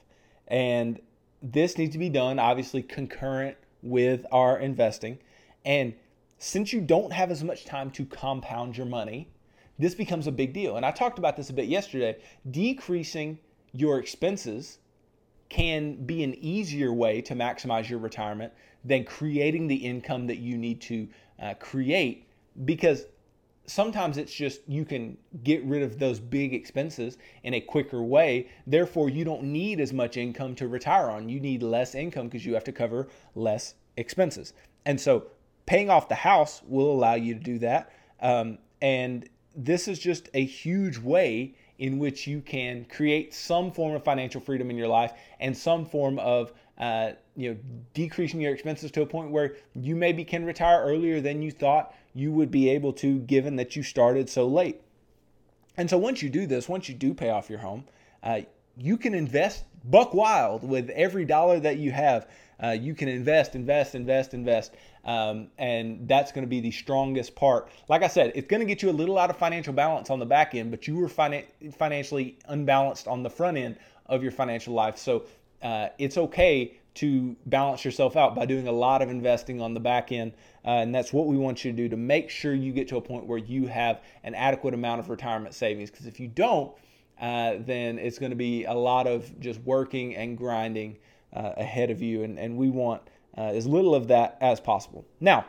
And 0.49 1.01
this 1.43 1.79
needs 1.79 1.93
to 1.93 1.99
be 1.99 2.09
done, 2.09 2.39
obviously, 2.39 2.83
concurrent 2.83 3.57
with 3.83 4.25
our 4.31 4.59
investing. 4.59 5.19
And 5.65 5.95
since 6.39 6.73
you 6.73 6.81
don't 6.81 7.13
have 7.13 7.31
as 7.31 7.43
much 7.43 7.65
time 7.65 7.91
to 7.93 8.05
compound 8.05 8.77
your 8.77 8.87
money, 8.87 9.29
this 9.79 9.95
becomes 9.95 10.27
a 10.27 10.33
big 10.33 10.53
deal. 10.53 10.77
And 10.77 10.85
I 10.85 10.91
talked 10.91 11.19
about 11.19 11.37
this 11.37 11.51
a 11.51 11.53
bit 11.53 11.67
yesterday. 11.67 12.19
Decreasing 12.51 13.39
your 13.73 13.99
expenses 13.99 14.79
can 15.53 15.97
be 16.07 16.23
an 16.23 16.35
easier 16.37 16.95
way 16.95 17.21
to 17.21 17.35
maximize 17.35 17.87
your 17.87 17.99
retirement 17.99 18.51
than 18.87 19.05
creating 19.05 19.67
the 19.67 19.77
income 19.77 20.27
that 20.27 20.39
you 20.39 20.57
need 20.57 20.81
to 20.81 21.07
uh, 21.43 21.53
create 21.61 22.27
because 22.65 23.05
sometimes 23.67 24.17
it's 24.17 24.33
just 24.33 24.63
you 24.67 24.87
can 24.87 25.15
get 25.45 25.63
rid 25.65 25.83
of 25.83 25.99
those 25.99 26.19
big 26.19 26.55
expenses 26.55 27.19
in 27.43 27.53
a 27.53 27.61
quicker 27.61 28.03
way. 28.03 28.49
Therefore 28.67 29.11
you 29.11 29.27
don't 29.27 29.43
need 29.43 29.79
as 29.79 29.93
much 29.93 30.17
income 30.17 30.55
to 30.55 30.69
retire 30.69 31.11
on. 31.11 31.29
You 31.29 31.39
need 31.39 31.63
less 31.63 31.95
income 31.95 32.29
because 32.29 32.47
you 32.47 32.55
have 32.55 32.65
to 32.65 32.73
cover 32.73 33.09
less 33.35 33.75
expenses. 33.99 34.55
And 34.87 34.99
so 34.99 35.27
paying 35.67 35.91
off 35.91 36.09
the 36.09 36.15
house 36.15 36.63
will 36.67 36.91
allow 36.91 37.15
you 37.15 37.35
to 37.35 37.41
do 37.41 37.59
that. 37.59 37.93
Um, 38.23 38.57
and 38.81 39.29
this 39.55 39.87
is 39.87 39.99
just 39.99 40.31
a 40.33 40.47
huge 40.47 40.97
way 40.97 41.57
in 41.79 41.99
which 41.99 42.27
you 42.27 42.41
can 42.41 42.85
create 42.85 43.35
some 43.35 43.71
form 43.71 43.95
of 43.95 44.05
financial 44.05 44.41
freedom 44.41 44.71
in 44.71 44.77
your 44.77 44.89
life 44.89 45.13
and 45.41 45.57
some 45.57 45.85
form 45.85 46.19
of 46.19 46.53
uh, 46.79 47.13
you 47.37 47.51
know 47.51 47.57
decreasing 47.95 48.41
your 48.41 48.53
expenses 48.53 48.91
to 48.91 49.03
a 49.03 49.07
point 49.07 49.31
where 49.31 49.57
you 49.75 49.95
maybe 49.95 50.25
can 50.25 50.45
retire 50.45 50.83
earlier 50.83 51.21
than 51.21 51.43
you 51.43 51.51
thought 51.51 51.95
you 52.15 52.33
would 52.33 52.51
be 52.51 52.69
able 52.69 52.93
to 52.93 53.19
given 53.21 53.57
that 53.57 53.75
you 53.75 53.83
started 53.83 54.29
so 54.29 54.47
late. 54.47 54.81
And 55.77 55.89
so 55.89 55.97
once 55.97 56.23
you 56.23 56.29
do 56.29 56.47
this 56.47 56.69
once 56.69 56.89
you 56.89 56.95
do 56.95 57.15
pay 57.15 57.31
off 57.31 57.49
your 57.49 57.61
home 57.61 57.85
uh, 58.23 58.43
you 58.77 58.97
can 58.97 59.15
invest 59.15 59.65
buck 59.85 60.15
wild 60.15 60.63
with 60.63 60.91
every 60.91 61.25
dollar 61.25 61.59
that 61.61 61.79
you 61.79 61.91
have 61.91 62.29
uh, 62.63 62.71
you 62.71 62.95
can 62.95 63.09
invest 63.09 63.55
invest 63.55 63.95
invest 63.95 64.35
invest 64.35 64.73
um, 65.05 65.49
and 65.59 66.07
that's 66.09 66.33
going 66.33 66.45
to 66.45 66.49
be 66.49 66.61
the 66.61 66.71
strongest 66.71 67.35
part. 67.35 67.69
Like 67.89 68.03
I 68.03 68.09
said, 68.09 68.33
it's 68.35 68.47
going 68.47 68.61
to 68.61 68.67
get 68.67 68.83
you 68.83 68.91
a 68.91 68.93
little 68.93 69.19
out 69.19 69.31
of 69.31 69.37
financial 69.37 69.73
balance 69.73 70.11
on 70.11 70.19
the 70.19 70.27
back 70.27 70.55
end, 70.55 70.71
but 70.71 70.87
you 70.87 70.97
were 70.97 71.09
finan- 71.09 71.47
financially 71.77 72.39
unbalanced 72.47 73.09
on 73.09 73.23
the 73.23 73.31
front 73.31 73.57
end 73.57 73.77
of 74.07 74.23
your 74.23 74.33
financial 74.33 74.75
life. 74.75 74.97
So 74.97 75.25
uh, 75.63 75.89
it's 75.99 76.17
okay 76.19 76.75
to 76.95 77.35
balance 77.47 77.85
yourself 77.85 78.17
out 78.17 78.35
by 78.35 78.45
doing 78.45 78.69
a 78.69 78.73
lot 78.73 79.01
of 79.01 79.09
investing 79.09 79.61
on 79.61 79.75
the 79.75 79.81
back 79.81 80.13
end. 80.13 80.33
Uh, 80.65 80.71
and 80.71 80.95
that's 80.95 81.13
what 81.13 81.27
we 81.27 81.37
want 81.37 81.65
you 81.65 81.73
to 81.73 81.77
do 81.77 81.89
to 81.89 81.97
make 81.97 82.29
sure 82.31 82.55
you 82.55 82.73
get 82.73 82.87
to 82.89 82.97
a 82.97 83.01
point 83.01 83.27
where 83.27 83.39
you 83.39 83.67
have 83.67 84.03
an 84.25 84.35
adequate 84.35 84.75
amount 84.75 85.01
of 85.01 85.09
retirement 85.09 85.55
savings. 85.55 85.91
Because 85.91 86.07
if 86.07 86.21
you 86.21 86.29
don't, 86.29 86.73
uh, 87.21 87.55
then 87.61 87.99
it's 87.99 88.19
going 88.19 88.31
to 88.31 88.37
be 88.37 88.65
a 88.65 88.75
lot 88.75 89.07
of 89.07 89.41
just 89.41 89.61
working 89.61 90.15
and 90.17 90.37
grinding 90.37 90.99
uh, 91.33 91.53
ahead 91.57 91.91
of 91.91 92.03
you. 92.03 92.23
And, 92.23 92.39
and 92.39 92.57
we 92.57 92.71
want 92.71 93.03
uh, 93.37 93.43
as 93.43 93.67
little 93.67 93.95
of 93.95 94.09
that 94.09 94.39
as 94.41 94.61
possible. 94.61 95.07
Now, 95.21 95.47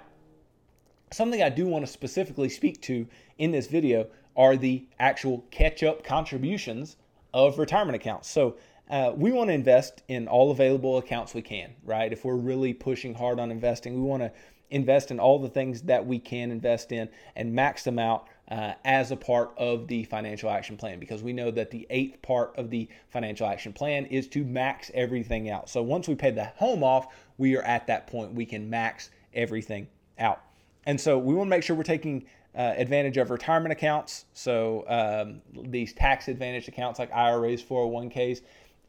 something 1.11 1.41
I 1.41 1.49
do 1.49 1.67
want 1.67 1.85
to 1.85 1.91
specifically 1.91 2.49
speak 2.49 2.81
to 2.83 3.07
in 3.37 3.51
this 3.51 3.67
video 3.67 4.07
are 4.35 4.57
the 4.57 4.85
actual 4.99 5.45
catch 5.51 5.83
up 5.83 6.03
contributions 6.03 6.97
of 7.33 7.59
retirement 7.59 7.95
accounts. 7.95 8.29
So, 8.29 8.55
uh, 8.89 9.13
we 9.15 9.31
want 9.31 9.49
to 9.49 9.53
invest 9.53 10.03
in 10.07 10.27
all 10.27 10.51
available 10.51 10.97
accounts 10.97 11.33
we 11.33 11.41
can, 11.41 11.73
right? 11.85 12.11
If 12.11 12.25
we're 12.25 12.35
really 12.35 12.73
pushing 12.73 13.13
hard 13.13 13.39
on 13.39 13.49
investing, 13.49 13.95
we 13.95 14.01
want 14.01 14.23
to 14.23 14.31
invest 14.69 15.11
in 15.11 15.19
all 15.19 15.39
the 15.39 15.49
things 15.49 15.83
that 15.83 16.05
we 16.05 16.19
can 16.19 16.51
invest 16.51 16.91
in 16.91 17.07
and 17.35 17.53
max 17.53 17.83
them 17.83 17.97
out 17.97 18.27
uh, 18.49 18.73
as 18.83 19.11
a 19.11 19.15
part 19.15 19.51
of 19.57 19.87
the 19.87 20.03
financial 20.05 20.49
action 20.49 20.75
plan 20.75 20.99
because 20.99 21.23
we 21.23 21.33
know 21.33 21.49
that 21.51 21.71
the 21.71 21.87
eighth 21.89 22.21
part 22.21 22.53
of 22.57 22.69
the 22.69 22.87
financial 23.09 23.47
action 23.47 23.71
plan 23.71 24.05
is 24.07 24.27
to 24.27 24.43
max 24.43 24.91
everything 24.93 25.49
out. 25.49 25.69
So 25.69 25.81
once 25.81 26.07
we 26.07 26.15
pay 26.15 26.31
the 26.31 26.45
home 26.45 26.83
off, 26.83 27.07
we 27.37 27.55
are 27.55 27.63
at 27.63 27.87
that 27.87 28.07
point 28.07 28.33
we 28.33 28.45
can 28.45 28.69
max 28.69 29.09
everything 29.33 29.87
out. 30.19 30.41
And 30.85 30.99
so 30.99 31.17
we 31.17 31.33
want 31.33 31.47
to 31.47 31.49
make 31.49 31.63
sure 31.63 31.75
we're 31.75 31.83
taking 31.83 32.25
uh, 32.55 32.73
advantage 32.75 33.17
of 33.17 33.29
retirement 33.29 33.71
accounts. 33.71 34.25
So 34.33 34.85
um, 34.87 35.41
these 35.69 35.93
tax 35.93 36.27
advantage 36.27 36.67
accounts 36.67 36.99
like 36.99 37.11
IRAs, 37.13 37.63
401ks, 37.63 38.41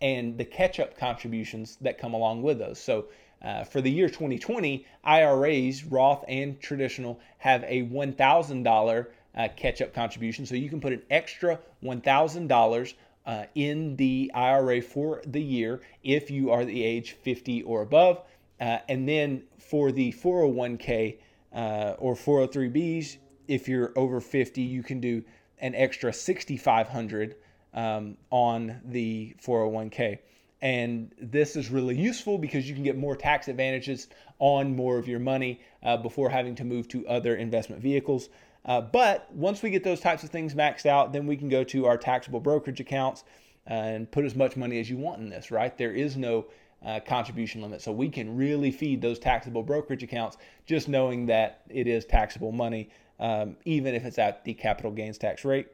and 0.02 0.36
the 0.36 0.44
catch 0.44 0.80
up 0.80 0.98
contributions 0.98 1.78
that 1.80 1.96
come 1.96 2.12
along 2.12 2.42
with 2.42 2.58
those. 2.58 2.80
So 2.80 3.06
uh, 3.42 3.64
for 3.64 3.80
the 3.80 3.90
year 3.90 4.08
2020, 4.08 4.84
IRAs, 5.04 5.84
Roth 5.84 6.24
and 6.28 6.60
traditional, 6.60 7.20
have 7.38 7.62
a 7.64 7.84
$1,000 7.84 9.06
uh, 9.36 9.48
catch 9.56 9.82
up 9.82 9.92
contribution. 9.94 10.46
So 10.46 10.54
you 10.54 10.68
can 10.68 10.80
put 10.80 10.92
an 10.92 11.02
extra 11.10 11.58
$1,000 11.82 12.94
uh, 13.26 13.44
in 13.54 13.96
the 13.96 14.30
IRA 14.34 14.82
for 14.82 15.22
the 15.26 15.42
year 15.42 15.80
if 16.02 16.30
you 16.30 16.50
are 16.50 16.64
the 16.64 16.84
age 16.84 17.12
50 17.22 17.62
or 17.62 17.82
above. 17.82 18.22
Uh, 18.60 18.78
and 18.88 19.08
then 19.08 19.42
for 19.58 19.92
the 19.92 20.12
401k 20.12 21.18
uh, 21.54 21.94
or 21.98 22.14
403bs, 22.14 23.16
if 23.48 23.68
you're 23.68 23.92
over 23.96 24.20
50, 24.20 24.62
you 24.62 24.82
can 24.82 25.00
do 25.00 25.22
an 25.58 25.74
extra 25.74 26.12
6,500 26.12 27.36
um, 27.72 28.16
on 28.30 28.80
the 28.84 29.34
401k. 29.44 30.18
And 30.62 31.12
this 31.20 31.56
is 31.56 31.68
really 31.68 31.96
useful 31.96 32.38
because 32.38 32.66
you 32.66 32.74
can 32.74 32.84
get 32.84 32.96
more 32.96 33.16
tax 33.16 33.48
advantages 33.48 34.08
on 34.38 34.74
more 34.74 34.96
of 34.96 35.06
your 35.06 35.18
money 35.18 35.60
uh, 35.82 35.98
before 35.98 36.30
having 36.30 36.54
to 36.54 36.64
move 36.64 36.88
to 36.88 37.06
other 37.06 37.36
investment 37.36 37.82
vehicles. 37.82 38.30
Uh, 38.64 38.80
but 38.80 39.30
once 39.32 39.62
we 39.62 39.70
get 39.70 39.84
those 39.84 40.00
types 40.00 40.24
of 40.24 40.30
things 40.30 40.54
maxed 40.54 40.86
out, 40.86 41.12
then 41.12 41.26
we 41.26 41.36
can 41.36 41.48
go 41.48 41.62
to 41.64 41.86
our 41.86 41.98
taxable 41.98 42.40
brokerage 42.40 42.80
accounts 42.80 43.24
and 43.66 44.10
put 44.10 44.24
as 44.24 44.34
much 44.34 44.56
money 44.56 44.80
as 44.80 44.88
you 44.88 44.96
want 44.96 45.20
in 45.20 45.28
this, 45.28 45.50
right? 45.50 45.76
There 45.76 45.92
is 45.92 46.16
no 46.16 46.46
uh, 46.84 47.00
contribution 47.00 47.62
limit. 47.62 47.80
So 47.80 47.92
we 47.92 48.08
can 48.08 48.36
really 48.36 48.70
feed 48.70 49.00
those 49.00 49.18
taxable 49.18 49.62
brokerage 49.62 50.02
accounts 50.02 50.36
just 50.66 50.88
knowing 50.88 51.26
that 51.26 51.62
it 51.68 51.86
is 51.86 52.04
taxable 52.04 52.52
money, 52.52 52.90
um, 53.20 53.56
even 53.64 53.94
if 53.94 54.04
it's 54.04 54.18
at 54.18 54.44
the 54.44 54.54
capital 54.54 54.90
gains 54.90 55.18
tax 55.18 55.44
rate. 55.44 55.68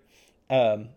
Um, 0.48 0.88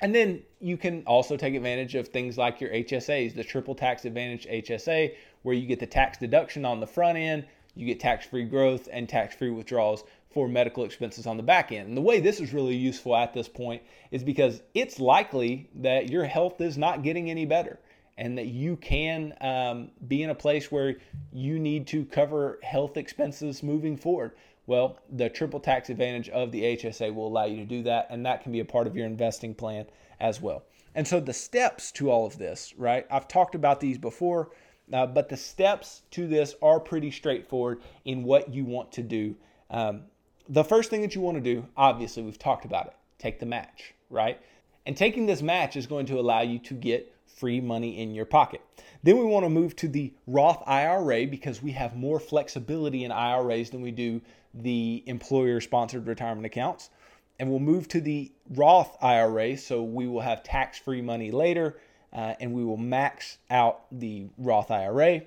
and 0.00 0.14
then 0.14 0.42
you 0.60 0.76
can 0.76 1.02
also 1.06 1.36
take 1.36 1.54
advantage 1.54 1.94
of 1.94 2.08
things 2.08 2.36
like 2.36 2.60
your 2.60 2.70
HSAs, 2.70 3.34
the 3.34 3.44
triple 3.44 3.74
tax 3.74 4.04
advantage 4.04 4.46
HSA, 4.46 5.14
where 5.42 5.54
you 5.54 5.66
get 5.66 5.80
the 5.80 5.86
tax 5.86 6.18
deduction 6.18 6.64
on 6.64 6.80
the 6.80 6.86
front 6.86 7.16
end, 7.16 7.46
you 7.74 7.86
get 7.86 8.00
tax 8.00 8.26
free 8.26 8.44
growth 8.44 8.88
and 8.90 9.08
tax 9.08 9.34
free 9.34 9.50
withdrawals 9.50 10.04
for 10.36 10.48
medical 10.48 10.84
expenses 10.84 11.26
on 11.26 11.38
the 11.38 11.42
back 11.42 11.72
end. 11.72 11.88
And 11.88 11.96
the 11.96 12.02
way 12.02 12.20
this 12.20 12.40
is 12.40 12.52
really 12.52 12.76
useful 12.76 13.16
at 13.16 13.32
this 13.32 13.48
point 13.48 13.80
is 14.10 14.22
because 14.22 14.60
it's 14.74 15.00
likely 15.00 15.70
that 15.76 16.10
your 16.10 16.26
health 16.26 16.60
is 16.60 16.76
not 16.76 17.02
getting 17.02 17.30
any 17.30 17.46
better 17.46 17.78
and 18.18 18.36
that 18.36 18.48
you 18.48 18.76
can 18.76 19.32
um, 19.40 19.92
be 20.06 20.22
in 20.22 20.28
a 20.28 20.34
place 20.34 20.70
where 20.70 20.96
you 21.32 21.58
need 21.58 21.86
to 21.86 22.04
cover 22.04 22.58
health 22.62 22.98
expenses 22.98 23.62
moving 23.62 23.96
forward. 23.96 24.32
Well, 24.66 24.98
the 25.10 25.30
triple 25.30 25.58
tax 25.58 25.88
advantage 25.88 26.28
of 26.28 26.52
the 26.52 26.76
HSA 26.76 27.14
will 27.14 27.28
allow 27.28 27.46
you 27.46 27.56
to 27.56 27.64
do 27.64 27.82
that, 27.84 28.08
and 28.10 28.26
that 28.26 28.42
can 28.42 28.52
be 28.52 28.60
a 28.60 28.64
part 28.66 28.86
of 28.86 28.94
your 28.94 29.06
investing 29.06 29.54
plan 29.54 29.86
as 30.20 30.38
well. 30.38 30.64
And 30.94 31.08
so, 31.08 31.18
the 31.18 31.32
steps 31.32 31.90
to 31.92 32.10
all 32.10 32.26
of 32.26 32.36
this, 32.36 32.74
right? 32.76 33.06
I've 33.10 33.26
talked 33.26 33.54
about 33.54 33.80
these 33.80 33.96
before, 33.96 34.50
uh, 34.92 35.06
but 35.06 35.30
the 35.30 35.36
steps 35.38 36.02
to 36.10 36.26
this 36.26 36.56
are 36.60 36.78
pretty 36.78 37.10
straightforward 37.10 37.80
in 38.04 38.22
what 38.22 38.52
you 38.52 38.66
want 38.66 38.92
to 38.92 39.02
do. 39.02 39.34
Um, 39.70 40.02
the 40.48 40.64
first 40.64 40.90
thing 40.90 41.02
that 41.02 41.14
you 41.14 41.20
want 41.20 41.36
to 41.36 41.42
do, 41.42 41.66
obviously, 41.76 42.22
we've 42.22 42.38
talked 42.38 42.64
about 42.64 42.86
it 42.86 42.92
take 43.18 43.38
the 43.40 43.46
match, 43.46 43.94
right? 44.10 44.38
And 44.84 44.96
taking 44.96 45.26
this 45.26 45.42
match 45.42 45.74
is 45.76 45.86
going 45.86 46.06
to 46.06 46.20
allow 46.20 46.42
you 46.42 46.58
to 46.60 46.74
get 46.74 47.12
free 47.26 47.60
money 47.60 47.98
in 47.98 48.14
your 48.14 48.24
pocket. 48.24 48.60
Then 49.02 49.18
we 49.18 49.24
want 49.24 49.44
to 49.44 49.50
move 49.50 49.76
to 49.76 49.88
the 49.88 50.12
Roth 50.26 50.62
IRA 50.66 51.26
because 51.26 51.62
we 51.62 51.72
have 51.72 51.96
more 51.96 52.20
flexibility 52.20 53.04
in 53.04 53.12
IRAs 53.12 53.70
than 53.70 53.82
we 53.82 53.90
do 53.90 54.20
the 54.54 55.02
employer 55.06 55.60
sponsored 55.60 56.06
retirement 56.06 56.46
accounts. 56.46 56.90
And 57.38 57.50
we'll 57.50 57.58
move 57.58 57.88
to 57.88 58.00
the 58.00 58.32
Roth 58.50 58.96
IRA 59.02 59.56
so 59.58 59.82
we 59.82 60.06
will 60.06 60.20
have 60.20 60.42
tax 60.42 60.78
free 60.78 61.02
money 61.02 61.30
later 61.30 61.78
uh, 62.12 62.34
and 62.40 62.52
we 62.52 62.64
will 62.64 62.78
max 62.78 63.38
out 63.50 63.84
the 63.92 64.26
Roth 64.38 64.70
IRA. 64.70 65.22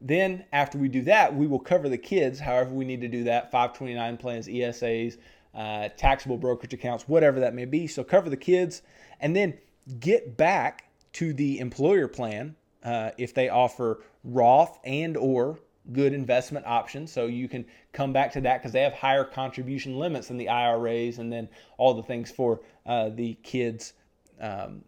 Then 0.00 0.44
after 0.52 0.78
we 0.78 0.88
do 0.88 1.02
that, 1.02 1.34
we 1.34 1.46
will 1.46 1.58
cover 1.58 1.88
the 1.88 1.98
kids, 1.98 2.40
however 2.40 2.70
we 2.70 2.84
need 2.84 3.02
to 3.02 3.08
do 3.08 3.24
that, 3.24 3.50
529 3.50 4.16
plans, 4.16 4.48
ESAs, 4.48 5.18
uh, 5.54 5.88
taxable 5.96 6.38
brokerage 6.38 6.72
accounts, 6.72 7.08
whatever 7.08 7.40
that 7.40 7.54
may 7.54 7.64
be. 7.64 7.86
So 7.86 8.02
cover 8.02 8.30
the 8.30 8.36
kids 8.36 8.82
and 9.20 9.36
then 9.36 9.58
get 9.98 10.36
back 10.36 10.90
to 11.14 11.32
the 11.32 11.58
employer 11.58 12.08
plan 12.08 12.54
uh, 12.84 13.10
if 13.18 13.34
they 13.34 13.48
offer 13.48 14.02
Roth 14.24 14.78
and 14.84 15.16
or 15.16 15.58
good 15.92 16.12
investment 16.12 16.66
options. 16.66 17.12
So 17.12 17.26
you 17.26 17.48
can 17.48 17.64
come 17.92 18.12
back 18.12 18.32
to 18.32 18.40
that 18.42 18.58
because 18.58 18.72
they 18.72 18.82
have 18.82 18.92
higher 18.92 19.24
contribution 19.24 19.98
limits 19.98 20.28
than 20.28 20.36
the 20.36 20.48
IRAs 20.48 21.18
and 21.18 21.32
then 21.32 21.48
all 21.78 21.94
the 21.94 22.02
things 22.02 22.30
for 22.30 22.60
uh, 22.86 23.10
the 23.10 23.34
kids, 23.42 23.94
um, 24.40 24.82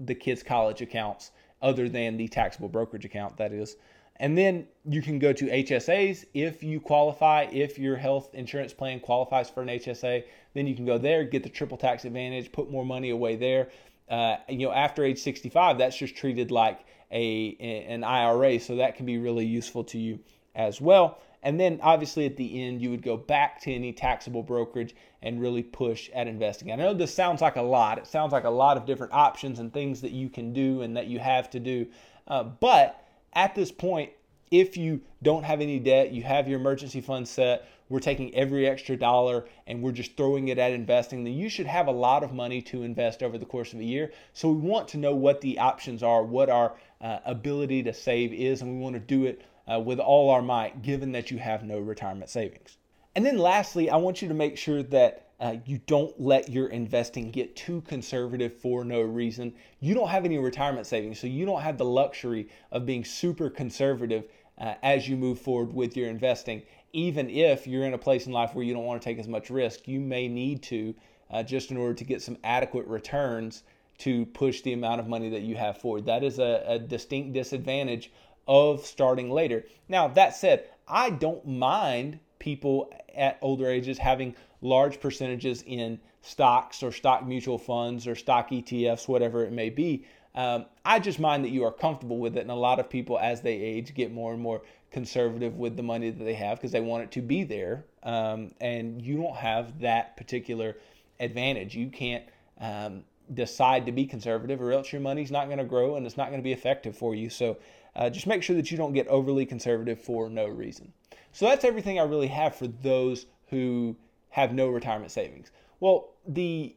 the 0.00 0.14
kids' 0.14 0.42
college 0.42 0.82
accounts, 0.82 1.30
other 1.62 1.88
than 1.88 2.16
the 2.16 2.28
taxable 2.28 2.68
brokerage 2.68 3.04
account, 3.04 3.36
that 3.36 3.52
is. 3.52 3.76
And 4.20 4.36
then 4.36 4.66
you 4.84 5.00
can 5.00 5.18
go 5.18 5.32
to 5.32 5.44
HSAs 5.46 6.24
if 6.34 6.62
you 6.62 6.80
qualify, 6.80 7.44
if 7.52 7.78
your 7.78 7.96
health 7.96 8.34
insurance 8.34 8.72
plan 8.72 8.98
qualifies 9.00 9.48
for 9.48 9.62
an 9.62 9.68
HSA, 9.68 10.24
then 10.54 10.66
you 10.66 10.74
can 10.74 10.84
go 10.84 10.98
there, 10.98 11.24
get 11.24 11.44
the 11.44 11.48
triple 11.48 11.76
tax 11.76 12.04
advantage, 12.04 12.50
put 12.50 12.70
more 12.70 12.84
money 12.84 13.10
away 13.10 13.36
there. 13.36 13.68
Uh, 14.08 14.36
you 14.48 14.66
know, 14.66 14.72
after 14.72 15.04
age 15.04 15.18
65, 15.18 15.78
that's 15.78 15.96
just 15.96 16.16
treated 16.16 16.50
like 16.50 16.80
a 17.10 17.84
an 17.88 18.04
IRA, 18.04 18.58
so 18.58 18.76
that 18.76 18.96
can 18.96 19.06
be 19.06 19.18
really 19.18 19.46
useful 19.46 19.84
to 19.84 19.98
you 19.98 20.18
as 20.54 20.80
well. 20.80 21.18
And 21.42 21.58
then 21.60 21.78
obviously 21.82 22.26
at 22.26 22.36
the 22.36 22.62
end, 22.62 22.82
you 22.82 22.90
would 22.90 23.02
go 23.02 23.16
back 23.16 23.60
to 23.62 23.72
any 23.72 23.92
taxable 23.92 24.42
brokerage 24.42 24.94
and 25.22 25.40
really 25.40 25.62
push 25.62 26.10
at 26.10 26.26
investing. 26.26 26.72
I 26.72 26.76
know 26.76 26.94
this 26.94 27.14
sounds 27.14 27.40
like 27.40 27.56
a 27.56 27.62
lot. 27.62 27.98
It 27.98 28.06
sounds 28.06 28.32
like 28.32 28.44
a 28.44 28.50
lot 28.50 28.76
of 28.76 28.84
different 28.84 29.12
options 29.12 29.60
and 29.60 29.72
things 29.72 30.00
that 30.00 30.10
you 30.10 30.28
can 30.28 30.52
do 30.52 30.82
and 30.82 30.96
that 30.96 31.06
you 31.06 31.20
have 31.20 31.48
to 31.50 31.60
do. 31.60 31.86
Uh, 32.26 32.42
but 32.42 33.07
at 33.32 33.54
this 33.54 33.70
point, 33.70 34.10
if 34.50 34.76
you 34.76 35.00
don't 35.22 35.44
have 35.44 35.60
any 35.60 35.78
debt, 35.78 36.12
you 36.12 36.22
have 36.22 36.48
your 36.48 36.58
emergency 36.58 37.00
fund 37.00 37.28
set, 37.28 37.68
we're 37.88 38.00
taking 38.00 38.34
every 38.34 38.66
extra 38.66 38.96
dollar 38.96 39.46
and 39.66 39.82
we're 39.82 39.92
just 39.92 40.16
throwing 40.16 40.48
it 40.48 40.58
at 40.58 40.72
investing, 40.72 41.24
then 41.24 41.34
you 41.34 41.48
should 41.48 41.66
have 41.66 41.86
a 41.86 41.92
lot 41.92 42.22
of 42.22 42.32
money 42.32 42.60
to 42.62 42.82
invest 42.82 43.22
over 43.22 43.38
the 43.38 43.46
course 43.46 43.72
of 43.72 43.80
a 43.80 43.84
year. 43.84 44.12
So 44.32 44.50
we 44.50 44.60
want 44.60 44.88
to 44.88 44.98
know 44.98 45.14
what 45.14 45.40
the 45.40 45.58
options 45.58 46.02
are, 46.02 46.22
what 46.22 46.50
our 46.50 46.74
uh, 47.00 47.18
ability 47.24 47.82
to 47.84 47.92
save 47.92 48.32
is, 48.32 48.62
and 48.62 48.72
we 48.72 48.78
want 48.78 48.94
to 48.94 49.00
do 49.00 49.24
it 49.24 49.42
uh, 49.70 49.80
with 49.80 49.98
all 49.98 50.30
our 50.30 50.42
might, 50.42 50.82
given 50.82 51.12
that 51.12 51.30
you 51.30 51.38
have 51.38 51.62
no 51.62 51.78
retirement 51.78 52.30
savings. 52.30 52.76
And 53.14 53.24
then 53.24 53.38
lastly, 53.38 53.90
I 53.90 53.96
want 53.96 54.22
you 54.22 54.28
to 54.28 54.34
make 54.34 54.56
sure 54.56 54.82
that 54.84 55.27
uh, 55.40 55.56
you 55.64 55.78
don't 55.86 56.20
let 56.20 56.48
your 56.48 56.68
investing 56.68 57.30
get 57.30 57.54
too 57.54 57.80
conservative 57.82 58.56
for 58.56 58.84
no 58.84 59.00
reason. 59.00 59.54
You 59.80 59.94
don't 59.94 60.08
have 60.08 60.24
any 60.24 60.38
retirement 60.38 60.86
savings, 60.86 61.20
so 61.20 61.26
you 61.26 61.46
don't 61.46 61.62
have 61.62 61.78
the 61.78 61.84
luxury 61.84 62.48
of 62.72 62.86
being 62.86 63.04
super 63.04 63.48
conservative 63.48 64.24
uh, 64.58 64.74
as 64.82 65.08
you 65.08 65.16
move 65.16 65.38
forward 65.38 65.72
with 65.72 65.96
your 65.96 66.08
investing. 66.08 66.62
Even 66.92 67.30
if 67.30 67.66
you're 67.66 67.84
in 67.84 67.94
a 67.94 67.98
place 67.98 68.26
in 68.26 68.32
life 68.32 68.54
where 68.54 68.64
you 68.64 68.74
don't 68.74 68.84
want 68.84 69.00
to 69.00 69.04
take 69.04 69.18
as 69.18 69.28
much 69.28 69.50
risk, 69.50 69.86
you 69.86 70.00
may 70.00 70.26
need 70.26 70.62
to 70.64 70.94
uh, 71.30 71.42
just 71.42 71.70
in 71.70 71.76
order 71.76 71.94
to 71.94 72.04
get 72.04 72.22
some 72.22 72.36
adequate 72.42 72.86
returns 72.86 73.62
to 73.98 74.26
push 74.26 74.62
the 74.62 74.72
amount 74.72 75.00
of 75.00 75.08
money 75.08 75.28
that 75.28 75.42
you 75.42 75.56
have 75.56 75.78
forward. 75.78 76.06
That 76.06 76.24
is 76.24 76.38
a, 76.38 76.64
a 76.66 76.78
distinct 76.78 77.32
disadvantage 77.32 78.10
of 78.46 78.84
starting 78.84 79.30
later. 79.30 79.64
Now, 79.88 80.08
that 80.08 80.34
said, 80.34 80.68
I 80.86 81.10
don't 81.10 81.46
mind 81.46 82.18
people 82.38 82.92
at 83.14 83.38
older 83.42 83.68
ages 83.68 83.98
having 83.98 84.34
large 84.60 85.00
percentages 85.00 85.62
in 85.66 86.00
stocks 86.22 86.82
or 86.82 86.92
stock 86.92 87.26
mutual 87.26 87.58
funds 87.58 88.06
or 88.06 88.14
stock 88.14 88.50
ETFs, 88.50 89.08
whatever 89.08 89.44
it 89.44 89.52
may 89.52 89.70
be. 89.70 90.04
Um, 90.34 90.66
I 90.84 91.00
just 91.00 91.18
mind 91.18 91.44
that 91.44 91.50
you 91.50 91.64
are 91.64 91.72
comfortable 91.72 92.18
with 92.18 92.36
it. 92.36 92.40
And 92.40 92.50
a 92.50 92.54
lot 92.54 92.78
of 92.78 92.88
people, 92.88 93.18
as 93.18 93.40
they 93.40 93.54
age, 93.54 93.94
get 93.94 94.12
more 94.12 94.32
and 94.32 94.42
more 94.42 94.62
conservative 94.90 95.56
with 95.56 95.76
the 95.76 95.82
money 95.82 96.10
that 96.10 96.22
they 96.22 96.34
have 96.34 96.58
because 96.58 96.72
they 96.72 96.80
want 96.80 97.04
it 97.04 97.10
to 97.12 97.22
be 97.22 97.44
there. 97.44 97.84
Um, 98.02 98.52
and 98.60 99.02
you 99.02 99.16
don't 99.16 99.36
have 99.36 99.80
that 99.80 100.16
particular 100.16 100.76
advantage. 101.20 101.74
You 101.74 101.88
can't 101.88 102.24
um, 102.60 103.04
decide 103.34 103.86
to 103.86 103.92
be 103.92 104.06
conservative, 104.06 104.60
or 104.60 104.72
else 104.72 104.92
your 104.92 105.00
money's 105.00 105.30
not 105.30 105.46
going 105.46 105.58
to 105.58 105.64
grow 105.64 105.96
and 105.96 106.06
it's 106.06 106.16
not 106.16 106.28
going 106.28 106.40
to 106.40 106.44
be 106.44 106.52
effective 106.52 106.96
for 106.96 107.14
you. 107.14 107.28
So 107.30 107.58
uh, 107.96 108.10
just 108.10 108.26
make 108.26 108.42
sure 108.42 108.56
that 108.56 108.70
you 108.70 108.76
don't 108.76 108.92
get 108.92 109.08
overly 109.08 109.44
conservative 109.44 110.00
for 110.00 110.30
no 110.30 110.46
reason. 110.46 110.92
So 111.32 111.46
that's 111.46 111.64
everything 111.64 111.98
I 111.98 112.04
really 112.04 112.28
have 112.28 112.54
for 112.54 112.68
those 112.68 113.26
who 113.48 113.96
have 114.30 114.52
no 114.52 114.68
retirement 114.68 115.10
savings. 115.10 115.50
Well, 115.80 116.10
the 116.26 116.74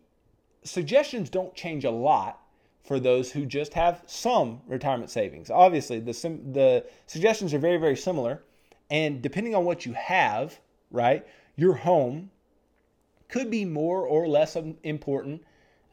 suggestions 0.64 1.30
don't 1.30 1.54
change 1.56 1.86
a 1.86 1.92
lot 1.92 2.40
for 2.84 3.00
those 3.00 3.32
who 3.32 3.46
just 3.46 3.74
have 3.74 4.04
some 4.06 4.62
retirement 4.68 5.10
savings. 5.10 5.50
Obviously, 5.50 6.00
the 6.00 6.14
the 6.52 6.86
suggestions 7.08 7.54
are 7.54 7.60
very 7.60 7.78
very 7.78 7.96
similar, 7.96 8.44
and 8.90 9.22
depending 9.22 9.56
on 9.56 9.66
what 9.66 9.86
you 9.86 9.94
have, 9.94 10.60
right, 10.92 11.26
your 11.56 11.74
home 11.74 12.32
could 13.30 13.50
be 13.50 13.66
more 13.66 14.06
or 14.06 14.28
less 14.28 14.58
important, 14.84 15.44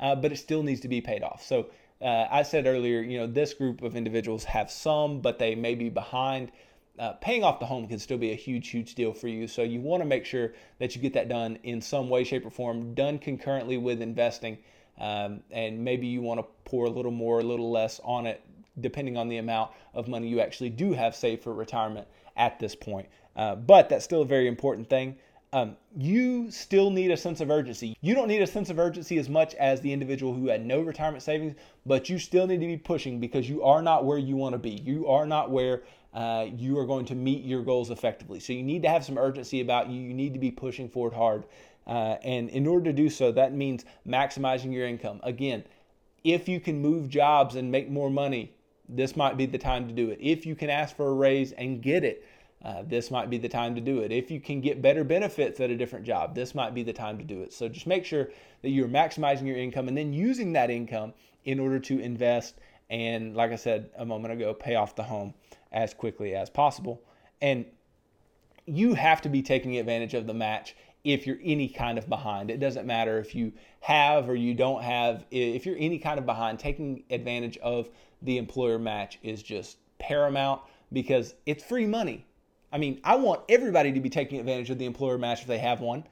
uh, 0.01 0.15
but 0.15 0.33
it 0.33 0.37
still 0.37 0.63
needs 0.63 0.81
to 0.81 0.89
be 0.89 1.01
paid 1.01 1.23
off. 1.23 1.43
So 1.43 1.69
uh, 2.01 2.27
I 2.31 2.43
said 2.43 2.67
earlier, 2.67 3.01
you 3.01 3.19
know, 3.19 3.27
this 3.27 3.55
group 3.55 3.83
of 3.83 3.97
individuals 3.97 4.45
have 4.45 4.71
some, 4.71 5.21
but 5.21 5.39
they 5.39 5.55
may 5.55 5.75
be 5.75 5.89
behind. 5.89 6.51
Uh, 6.99 7.13
paying 7.15 7.45
off 7.45 7.61
the 7.61 7.67
home 7.67 7.87
can 7.87 7.99
still 7.99 8.19
be 8.19 8.33
a 8.33 8.35
huge, 8.35 8.69
huge 8.69 8.95
deal 8.95 9.13
for 9.13 9.29
you. 9.29 9.47
So 9.47 9.63
you 9.63 9.81
want 9.81 10.03
to 10.03 10.07
make 10.07 10.25
sure 10.25 10.53
that 10.79 10.97
you 10.97 11.03
get 11.03 11.15
that 11.15 11.29
done 11.29 11.59
in 11.63 11.81
some 11.81 12.09
way, 12.09 12.25
shape, 12.25 12.45
or 12.45 12.51
form, 12.51 12.95
done 12.95 13.19
concurrently 13.19 13.77
with 13.77 14.03
investing. 14.03 14.59
Um, 14.99 15.41
and 15.51 15.85
maybe 15.85 16.07
you 16.07 16.23
want 16.23 16.41
to 16.41 16.47
pour 16.65 16.87
a 16.87 16.91
little 16.91 17.13
more, 17.13 17.41
a 17.41 17.45
little 17.45 17.71
less 17.71 18.01
on 18.03 18.27
it, 18.27 18.43
depending 18.81 19.17
on 19.17 19.29
the 19.29 19.37
amount 19.37 19.71
of 19.95 20.09
money 20.09 20.29
you 20.29 20.41
actually 20.41 20.71
do 20.71 20.93
have 20.93 21.15
saved 21.15 21.43
for 21.45 21.55
retirement 21.55 22.09
at 22.37 22.59
this 22.59 22.75
point. 22.75 23.09
Uh, 23.37 23.55
but 23.55 23.89
that's 23.89 24.05
still 24.05 24.23
a 24.23 24.27
very 24.27 24.49
important 24.49 24.91
thing 24.91 25.17
um, 25.53 25.77
you 25.97 26.51
still 26.51 26.91
need 26.91 27.11
a 27.11 27.17
sense 27.17 27.41
of 27.41 27.51
urgency. 27.51 27.97
You 28.03 28.15
don't 28.15 28.29
need 28.29 28.43
a 28.43 28.47
sense 28.47 28.69
of 28.69 28.79
urgency 28.79 29.19
as 29.19 29.29
much 29.29 29.55
as 29.55 29.81
the 29.81 29.93
individual 29.93 30.35
who 30.35 30.49
had 30.49 30.65
no 30.65 30.81
retirement 30.81 31.23
savings, 31.23 31.57
but 31.87 32.09
you 32.09 32.19
still 32.19 32.47
need 32.47 32.61
to 32.61 32.67
be 32.67 32.77
pushing 32.77 33.19
because 33.19 33.49
you 33.49 33.63
are 33.63 33.81
not 33.81 34.05
where 34.05 34.19
you 34.19 34.37
want 34.37 34.53
to 34.53 34.59
be. 34.59 34.71
You 34.71 35.09
are 35.09 35.27
not 35.27 35.51
where 35.51 35.83
uh, 36.19 36.47
you 36.57 36.77
are 36.77 36.85
going 36.85 37.05
to 37.05 37.15
meet 37.15 37.45
your 37.45 37.63
goals 37.63 37.91
effectively. 37.91 38.41
So 38.41 38.53
you 38.53 38.65
need 38.65 38.83
to 38.83 38.89
have 38.89 39.05
some 39.05 39.17
urgency 39.17 39.61
about 39.61 39.89
you. 39.89 40.01
You 40.01 40.13
need 40.13 40.33
to 40.33 40.41
be 40.41 40.51
pushing 40.51 40.89
forward 40.89 41.15
hard. 41.15 41.45
Uh, 41.87 42.17
and 42.25 42.51
in 42.51 42.67
order 42.67 42.87
to 42.87 42.93
do 42.93 43.09
so, 43.09 43.31
that 43.31 43.55
means 43.55 43.85
maximizing 44.05 44.73
your 44.73 44.85
income. 44.85 45.21
Again, 45.23 45.63
if 46.25 46.49
you 46.49 46.59
can 46.59 46.83
move 46.83 47.09
jobs 47.09 47.55
and 47.55 47.71
make 47.71 47.89
more 47.89 48.11
money, 48.11 48.53
this 48.89 49.15
might 49.15 49.37
be 49.37 49.47
the 49.47 49.59
time 49.59 49.87
to 49.87 49.95
do 49.95 50.11
it. 50.11 50.19
If 50.21 50.45
you 50.45 50.57
can 50.57 50.71
ask 50.71 50.97
for 50.97 51.07
a 51.07 51.15
raise 51.15 51.53
and 51.53 51.81
get 51.81 52.03
it, 52.03 52.27
uh, 52.65 52.83
this 52.85 53.13
might 53.13 53.31
be 53.31 53.39
the 53.39 53.49
time 53.49 53.77
to 53.77 53.81
do 53.81 54.01
it. 54.01 54.11
If 54.11 54.29
you 54.29 54.41
can 54.41 54.61
get 54.61 54.83
better 54.83 55.05
benefits 55.05 55.61
at 55.61 55.71
a 55.71 55.77
different 55.77 56.05
job, 56.05 56.35
this 56.35 56.53
might 56.53 56.75
be 56.75 56.83
the 56.83 56.93
time 56.93 57.19
to 57.19 57.25
do 57.25 57.43
it. 57.43 57.53
So 57.53 57.69
just 57.69 57.87
make 57.87 58.05
sure 58.05 58.31
that 58.63 58.71
you're 58.71 58.89
maximizing 58.89 59.47
your 59.47 59.57
income 59.57 59.87
and 59.87 59.97
then 59.97 60.13
using 60.13 60.53
that 60.55 60.69
income 60.69 61.15
in 61.45 61.61
order 61.61 61.79
to 61.79 62.01
invest 62.01 62.57
and, 62.91 63.37
like 63.37 63.53
I 63.53 63.57
said 63.57 63.91
a 63.97 64.05
moment 64.05 64.33
ago, 64.35 64.55
pay 64.55 64.75
off 64.75 64.97
the 64.97 65.03
home 65.03 65.35
as 65.73 65.95
quickly 65.95 66.35
as 66.35 66.49
possible. 66.51 67.03
And 67.41 67.67
you 68.67 68.95
have 68.95 69.23
to 69.23 69.29
be 69.29 69.43
taking 69.43 69.79
advantage 69.79 70.15
of 70.15 70.27
the 70.27 70.35
match 70.35 70.75
if 71.05 71.27
you're 71.27 71.39
any 71.43 71.69
kind 71.69 71.99
of 71.99 72.09
behind. 72.09 72.51
It 72.51 72.61
doesn't 72.61 72.87
matter 72.87 73.19
if 73.19 73.35
you 73.35 73.53
have 73.81 74.29
or 74.29 74.35
you 74.35 74.55
don't 74.55 74.83
have, 74.83 75.25
if 75.31 75.65
you're 75.65 75.77
any 75.79 75.99
kind 75.99 76.19
of 76.19 76.27
behind, 76.27 76.59
taking 76.59 77.05
advantage 77.11 77.57
of 77.59 77.89
the 78.23 78.37
employer 78.37 78.79
match 78.79 79.19
is 79.23 79.43
just 79.43 79.79
paramount 79.99 80.61
because 80.93 81.35
it's 81.47 81.65
free 81.65 81.87
money. 81.87 82.27
I 82.73 82.79
mean, 82.79 83.01
I 83.05 83.17
want 83.17 83.43
everybody 83.49 83.93
to 83.93 84.01
be 84.01 84.11
taking 84.11 84.39
advantage 84.39 84.71
of 84.71 84.79
the 84.79 84.85
employer 84.85 85.19
match 85.19 85.43
if 85.43 85.47
they 85.47 85.59
have 85.59 85.81
one, 85.81 86.05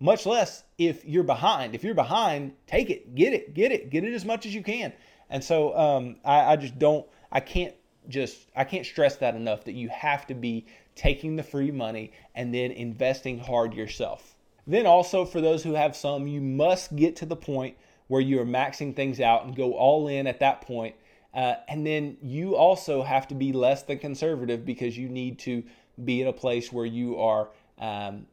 much 0.00 0.26
less 0.26 0.64
if 0.76 1.04
you're 1.04 1.22
behind. 1.22 1.74
If 1.74 1.84
you're 1.84 1.94
behind, 1.94 2.52
take 2.66 2.90
it, 2.90 3.14
get 3.14 3.32
it, 3.32 3.54
get 3.54 3.72
it, 3.72 3.88
get 3.88 4.04
it 4.04 4.12
as 4.12 4.24
much 4.24 4.44
as 4.44 4.54
you 4.54 4.62
can. 4.62 4.92
And 5.32 5.42
so 5.42 5.76
um, 5.76 6.16
I, 6.24 6.52
I 6.52 6.56
just 6.56 6.78
don't, 6.78 7.06
I 7.32 7.40
can't 7.40 7.74
just, 8.08 8.50
I 8.54 8.64
can't 8.64 8.84
stress 8.84 9.16
that 9.16 9.34
enough 9.34 9.64
that 9.64 9.72
you 9.72 9.88
have 9.88 10.26
to 10.26 10.34
be 10.34 10.66
taking 10.94 11.36
the 11.36 11.42
free 11.42 11.70
money 11.70 12.12
and 12.34 12.54
then 12.54 12.70
investing 12.70 13.38
hard 13.38 13.72
yourself. 13.72 14.36
Then 14.66 14.86
also 14.86 15.24
for 15.24 15.40
those 15.40 15.62
who 15.64 15.72
have 15.72 15.96
some, 15.96 16.26
you 16.26 16.42
must 16.42 16.94
get 16.94 17.16
to 17.16 17.26
the 17.26 17.34
point 17.34 17.76
where 18.08 18.20
you 18.20 18.38
are 18.40 18.44
maxing 18.44 18.94
things 18.94 19.20
out 19.20 19.46
and 19.46 19.56
go 19.56 19.72
all 19.72 20.06
in 20.06 20.26
at 20.26 20.40
that 20.40 20.60
point. 20.60 20.94
Uh, 21.32 21.54
and 21.66 21.86
then 21.86 22.18
you 22.20 22.54
also 22.54 23.02
have 23.02 23.26
to 23.28 23.34
be 23.34 23.54
less 23.54 23.84
than 23.84 23.98
conservative 23.98 24.66
because 24.66 24.98
you 24.98 25.08
need 25.08 25.38
to 25.38 25.62
be 26.04 26.20
in 26.20 26.28
a 26.28 26.32
place 26.32 26.70
where 26.70 26.84
you 26.84 27.18
are 27.18 27.48
um, 27.78 28.26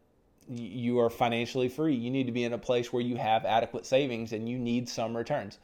you 0.49 0.99
are 0.99 1.09
financially 1.09 1.69
free. 1.69 1.95
You 1.95 2.09
need 2.09 2.25
to 2.25 2.31
be 2.31 2.43
in 2.43 2.53
a 2.53 2.57
place 2.57 2.91
where 2.91 3.03
you 3.03 3.15
have 3.17 3.45
adequate 3.45 3.85
savings 3.85 4.33
and 4.33 4.49
you 4.49 4.57
need 4.57 4.89
some 4.89 5.15
returns. 5.15 5.59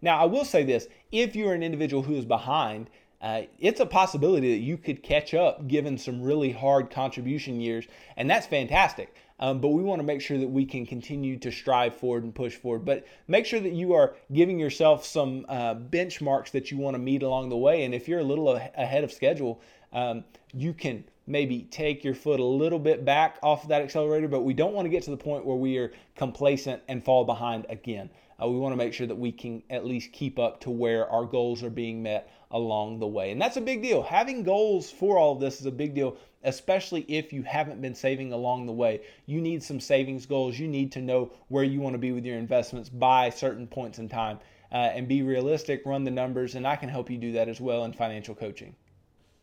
Now, 0.00 0.18
I 0.18 0.24
will 0.24 0.44
say 0.44 0.64
this: 0.64 0.88
if 1.12 1.34
you're 1.34 1.54
an 1.54 1.62
individual 1.62 2.02
who 2.02 2.14
is 2.14 2.24
behind, 2.24 2.90
uh, 3.20 3.42
it's 3.58 3.80
a 3.80 3.86
possibility 3.86 4.52
that 4.52 4.62
you 4.62 4.76
could 4.76 5.02
catch 5.02 5.34
up 5.34 5.66
given 5.66 5.98
some 5.98 6.22
really 6.22 6.52
hard 6.52 6.90
contribution 6.90 7.60
years, 7.60 7.86
and 8.16 8.30
that's 8.30 8.46
fantastic. 8.46 9.14
Um, 9.40 9.60
but 9.60 9.68
we 9.68 9.82
want 9.82 10.00
to 10.00 10.04
make 10.04 10.20
sure 10.20 10.38
that 10.38 10.48
we 10.48 10.64
can 10.64 10.84
continue 10.84 11.38
to 11.38 11.52
strive 11.52 11.94
forward 11.94 12.24
and 12.24 12.34
push 12.34 12.56
forward. 12.56 12.84
But 12.84 13.06
make 13.28 13.46
sure 13.46 13.60
that 13.60 13.72
you 13.72 13.92
are 13.92 14.16
giving 14.32 14.58
yourself 14.58 15.04
some 15.04 15.46
uh, 15.48 15.76
benchmarks 15.76 16.50
that 16.50 16.70
you 16.72 16.78
want 16.78 16.94
to 16.94 16.98
meet 16.98 17.22
along 17.22 17.48
the 17.48 17.56
way. 17.56 17.84
And 17.84 17.94
if 17.94 18.08
you're 18.08 18.18
a 18.18 18.24
little 18.24 18.56
ahead 18.56 19.04
of 19.04 19.12
schedule, 19.12 19.60
um, 19.92 20.24
you 20.52 20.74
can 20.74 21.04
maybe 21.28 21.68
take 21.70 22.02
your 22.02 22.14
foot 22.14 22.40
a 22.40 22.44
little 22.44 22.78
bit 22.78 23.04
back 23.04 23.38
off 23.42 23.62
of 23.62 23.68
that 23.68 23.82
accelerator, 23.82 24.26
but 24.26 24.40
we 24.40 24.54
don't 24.54 24.72
want 24.72 24.86
to 24.86 24.90
get 24.90 25.02
to 25.04 25.10
the 25.10 25.16
point 25.16 25.44
where 25.44 25.56
we 25.56 25.76
are 25.76 25.92
complacent 26.16 26.82
and 26.88 27.04
fall 27.04 27.24
behind 27.24 27.66
again. 27.68 28.10
Uh, 28.40 28.46
we 28.46 28.56
want 28.56 28.72
to 28.72 28.76
make 28.76 28.92
sure 28.92 29.06
that 29.06 29.18
we 29.18 29.32
can 29.32 29.62
at 29.68 29.84
least 29.84 30.12
keep 30.12 30.38
up 30.38 30.60
to 30.60 30.70
where 30.70 31.08
our 31.08 31.24
goals 31.24 31.62
are 31.62 31.70
being 31.70 32.02
met 32.02 32.30
along 32.52 32.98
the 32.98 33.06
way. 33.06 33.30
And 33.30 33.40
that's 33.40 33.56
a 33.56 33.60
big 33.60 33.82
deal. 33.82 34.02
Having 34.02 34.44
goals 34.44 34.90
for 34.90 35.18
all 35.18 35.32
of 35.32 35.40
this 35.40 35.60
is 35.60 35.66
a 35.66 35.72
big 35.72 35.94
deal, 35.94 36.16
especially 36.44 37.02
if 37.08 37.32
you 37.32 37.42
haven't 37.42 37.82
been 37.82 37.94
saving 37.94 38.32
along 38.32 38.66
the 38.66 38.72
way. 38.72 39.02
You 39.26 39.40
need 39.40 39.62
some 39.62 39.80
savings 39.80 40.24
goals. 40.24 40.58
You 40.58 40.68
need 40.68 40.92
to 40.92 41.00
know 41.00 41.32
where 41.48 41.64
you 41.64 41.80
want 41.80 41.94
to 41.94 41.98
be 41.98 42.12
with 42.12 42.24
your 42.24 42.38
investments 42.38 42.88
by 42.88 43.30
certain 43.30 43.66
points 43.66 43.98
in 43.98 44.08
time 44.08 44.38
uh, 44.70 44.76
and 44.76 45.08
be 45.08 45.22
realistic, 45.22 45.82
run 45.84 46.04
the 46.04 46.10
numbers, 46.10 46.54
and 46.54 46.66
I 46.66 46.76
can 46.76 46.88
help 46.88 47.10
you 47.10 47.18
do 47.18 47.32
that 47.32 47.48
as 47.48 47.60
well 47.60 47.84
in 47.84 47.92
financial 47.92 48.34
coaching. 48.34 48.74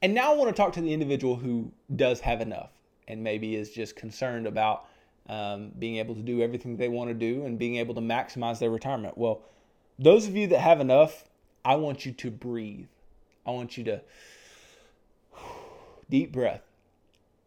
And 0.02 0.14
now 0.14 0.34
I 0.34 0.38
want 0.38 0.56
to 0.56 0.62
talk 0.62 0.74
to 0.74 0.82
the 0.82 0.94
individual 0.94 1.36
who 1.36 1.72
does 1.96 2.20
have 2.22 2.42
enough 2.42 2.72
and 3.08 3.24
maybe 3.24 3.56
is 3.56 3.72
just 3.72 3.96
concerned 3.96 4.48
about 4.48 4.88
um, 5.28 5.72
being 5.78 5.98
able 5.98 6.16
to 6.16 6.22
do 6.22 6.42
everything 6.42 6.78
they 6.78 6.90
want 6.90 7.10
to 7.10 7.14
do 7.14 7.46
and 7.46 7.58
being 7.58 7.78
able 7.78 7.96
to 7.96 8.02
maximize 8.02 8.60
their 8.60 8.70
retirement. 8.70 9.18
Well, 9.18 9.42
those 9.98 10.28
of 10.28 10.36
you 10.36 10.48
that 10.48 10.60
have 10.60 10.80
enough, 10.80 11.24
I 11.64 11.76
want 11.76 12.06
you 12.06 12.12
to 12.14 12.32
breathe. 12.32 12.88
I 13.46 13.52
want 13.52 13.78
you 13.78 13.84
to 13.86 14.02
deep 16.10 16.32
breath. 16.32 16.62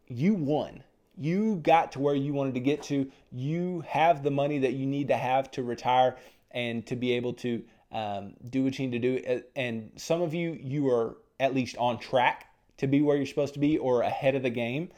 You 0.09 0.35
won. 0.35 0.83
You 1.17 1.57
got 1.57 1.93
to 1.93 2.01
where 2.01 2.15
you 2.15 2.33
wanted 2.33 2.55
to 2.55 2.61
get 2.61 2.83
to. 2.85 3.11
You 3.33 3.85
have 3.87 4.23
the 4.23 4.31
money 4.31 4.59
that 4.59 4.75
you 4.75 4.87
need 4.87 5.09
to 5.09 5.17
have 5.17 5.51
to 5.53 5.63
retire 5.63 6.17
and 6.53 6.87
to 6.87 6.97
be 6.97 7.13
able 7.13 7.35
to 7.35 7.63
um, 7.93 8.35
do 8.49 8.65
what 8.65 8.79
you 8.79 8.87
need 8.87 9.03
to 9.03 9.21
do. 9.21 9.43
And 9.57 9.91
some 9.97 10.23
of 10.23 10.33
you, 10.33 10.59
you 10.61 10.89
are 10.91 11.17
at 11.41 11.55
least 11.55 11.77
on 11.77 11.99
track 11.99 12.47
to 12.79 12.87
be 12.87 13.03
where 13.03 13.17
you're 13.17 13.27
supposed 13.27 13.55
to 13.55 13.61
be 13.61 13.79
or 13.79 14.03
ahead 14.03 14.35
of 14.35 14.43
the 14.43 14.51
game. 14.51 14.91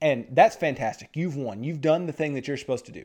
And 0.00 0.26
that's 0.30 0.56
fantastic. 0.56 1.10
You've 1.14 1.36
won. 1.36 1.64
You've 1.64 1.80
done 1.80 2.06
the 2.06 2.12
thing 2.12 2.34
that 2.34 2.46
you're 2.46 2.56
supposed 2.56 2.86
to 2.86 2.92
do. 2.92 3.04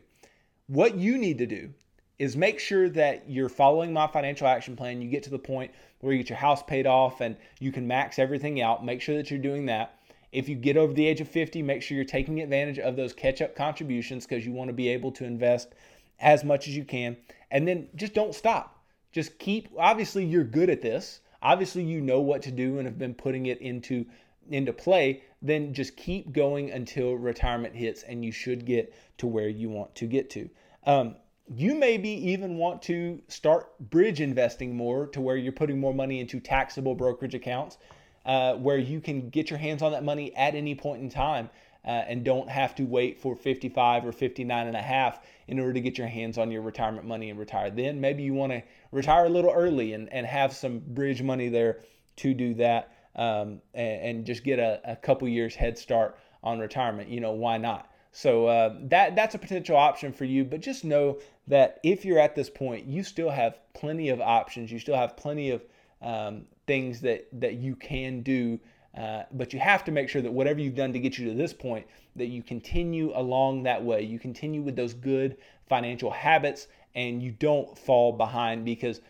What 0.67 0.95
you 0.95 1.17
need 1.17 1.39
to 1.39 1.45
do 1.45 1.73
is 2.19 2.37
make 2.37 2.59
sure 2.59 2.89
that 2.89 3.29
you're 3.29 3.49
following 3.49 3.91
my 3.91 4.07
financial 4.07 4.47
action 4.47 4.75
plan. 4.75 5.01
You 5.01 5.09
get 5.09 5.23
to 5.23 5.29
the 5.29 5.39
point 5.39 5.71
where 5.99 6.13
you 6.13 6.19
get 6.19 6.29
your 6.29 6.37
house 6.37 6.61
paid 6.63 6.85
off 6.85 7.21
and 7.21 7.35
you 7.59 7.71
can 7.71 7.87
max 7.87 8.19
everything 8.19 8.61
out. 8.61 8.85
Make 8.85 9.01
sure 9.01 9.17
that 9.17 9.31
you're 9.31 9.39
doing 9.39 9.65
that. 9.65 9.99
If 10.31 10.47
you 10.49 10.55
get 10.55 10.77
over 10.77 10.93
the 10.93 11.07
age 11.07 11.21
of 11.21 11.27
50, 11.27 11.61
make 11.61 11.81
sure 11.81 11.95
you're 11.95 12.05
taking 12.05 12.41
advantage 12.41 12.79
of 12.79 12.95
those 12.95 13.13
catch 13.13 13.41
up 13.41 13.55
contributions 13.55 14.25
because 14.25 14.45
you 14.45 14.51
want 14.51 14.69
to 14.69 14.73
be 14.73 14.89
able 14.89 15.11
to 15.13 15.25
invest 15.25 15.73
as 16.19 16.43
much 16.43 16.67
as 16.67 16.75
you 16.75 16.85
can. 16.85 17.17
And 17.51 17.67
then 17.67 17.89
just 17.95 18.13
don't 18.13 18.33
stop. 18.33 18.83
Just 19.11 19.37
keep, 19.37 19.69
obviously, 19.77 20.25
you're 20.25 20.43
good 20.43 20.69
at 20.69 20.81
this. 20.81 21.19
Obviously, 21.41 21.83
you 21.83 22.01
know 22.01 22.19
what 22.19 22.41
to 22.43 22.51
do 22.51 22.77
and 22.77 22.87
have 22.87 22.97
been 22.97 23.13
putting 23.13 23.47
it 23.47 23.61
into 23.61 24.05
into 24.49 24.73
play, 24.73 25.23
then 25.41 25.73
just 25.73 25.95
keep 25.97 26.31
going 26.31 26.71
until 26.71 27.15
retirement 27.15 27.75
hits 27.75 28.03
and 28.03 28.23
you 28.23 28.31
should 28.31 28.65
get 28.65 28.93
to 29.17 29.27
where 29.27 29.49
you 29.49 29.69
want 29.69 29.93
to 29.95 30.05
get 30.05 30.29
to. 30.31 30.49
Um, 30.85 31.15
you 31.47 31.75
maybe 31.75 32.09
even 32.09 32.57
want 32.57 32.81
to 32.83 33.21
start 33.27 33.77
bridge 33.79 34.21
investing 34.21 34.75
more 34.75 35.07
to 35.07 35.21
where 35.21 35.35
you're 35.35 35.51
putting 35.51 35.79
more 35.79 35.93
money 35.93 36.19
into 36.19 36.39
taxable 36.39 36.95
brokerage 36.95 37.35
accounts 37.35 37.77
uh, 38.25 38.53
where 38.53 38.77
you 38.77 39.01
can 39.01 39.29
get 39.29 39.49
your 39.49 39.59
hands 39.59 39.81
on 39.81 39.91
that 39.91 40.03
money 40.03 40.33
at 40.35 40.55
any 40.55 40.73
point 40.73 41.01
in 41.01 41.09
time 41.09 41.49
uh, 41.85 41.89
and 41.89 42.23
don't 42.23 42.49
have 42.49 42.73
to 42.75 42.83
wait 42.83 43.19
for 43.19 43.35
55 43.35 44.05
or 44.05 44.11
59 44.13 44.67
and 44.67 44.77
a 44.77 44.81
half 44.81 45.19
in 45.47 45.59
order 45.59 45.73
to 45.73 45.81
get 45.81 45.97
your 45.97 46.07
hands 46.07 46.37
on 46.37 46.49
your 46.49 46.61
retirement 46.61 47.05
money 47.05 47.29
and 47.29 47.37
retire. 47.37 47.69
Then 47.69 47.99
maybe 47.99 48.23
you 48.23 48.33
want 48.33 48.53
to 48.53 48.63
retire 48.91 49.25
a 49.25 49.29
little 49.29 49.51
early 49.51 49.93
and, 49.93 50.11
and 50.13 50.25
have 50.25 50.53
some 50.53 50.79
bridge 50.79 51.21
money 51.21 51.49
there 51.49 51.81
to 52.17 52.33
do 52.33 52.53
that 52.53 52.92
um, 53.15 53.61
and, 53.73 54.01
and, 54.01 54.25
just 54.25 54.43
get 54.43 54.59
a, 54.59 54.81
a 54.85 54.95
couple 54.95 55.27
years 55.27 55.53
head 55.55 55.77
start 55.77 56.17
on 56.43 56.59
retirement. 56.59 57.09
You 57.09 57.19
know, 57.19 57.31
why 57.31 57.57
not? 57.57 57.91
So 58.11 58.47
uh, 58.47 58.75
that 58.83 59.15
that's 59.15 59.35
a 59.35 59.39
potential 59.39 59.75
option 59.75 60.13
for 60.13 60.25
you. 60.25 60.43
But 60.45 60.61
just 60.61 60.83
know 60.83 61.19
that 61.47 61.79
if 61.83 62.05
you're 62.05 62.19
at 62.19 62.35
this 62.35 62.49
point, 62.49 62.85
you 62.85 63.03
still 63.03 63.29
have 63.29 63.57
plenty 63.73 64.09
of 64.09 64.21
options. 64.21 64.71
You 64.71 64.79
still 64.79 64.95
have 64.95 65.17
plenty 65.17 65.51
of 65.51 65.63
um, 66.01 66.45
things 66.67 67.01
that 67.01 67.27
that 67.33 67.55
you 67.55 67.75
can 67.75 68.21
do. 68.21 68.59
Uh, 68.95 69.23
but 69.31 69.53
you 69.53 69.59
have 69.59 69.83
to 69.83 69.91
make 69.91 70.07
sure 70.07 70.21
that 70.21 70.31
whatever 70.31 70.59
you've 70.59 70.75
done 70.75 70.93
to 70.93 70.99
get 70.99 71.17
you 71.17 71.27
to 71.27 71.33
this 71.33 71.51
point, 71.51 71.87
that 72.15 72.27
you 72.27 72.43
continue 72.43 73.11
along 73.15 73.63
that 73.63 73.83
way. 73.83 74.03
You 74.03 74.19
continue 74.19 74.61
with 74.61 74.75
those 74.75 74.93
good 74.93 75.37
financial 75.67 76.11
habits, 76.11 76.67
and 76.93 77.21
you 77.23 77.31
don't 77.31 77.75
fall 77.75 78.11
behind 78.11 78.65
because 78.65 79.01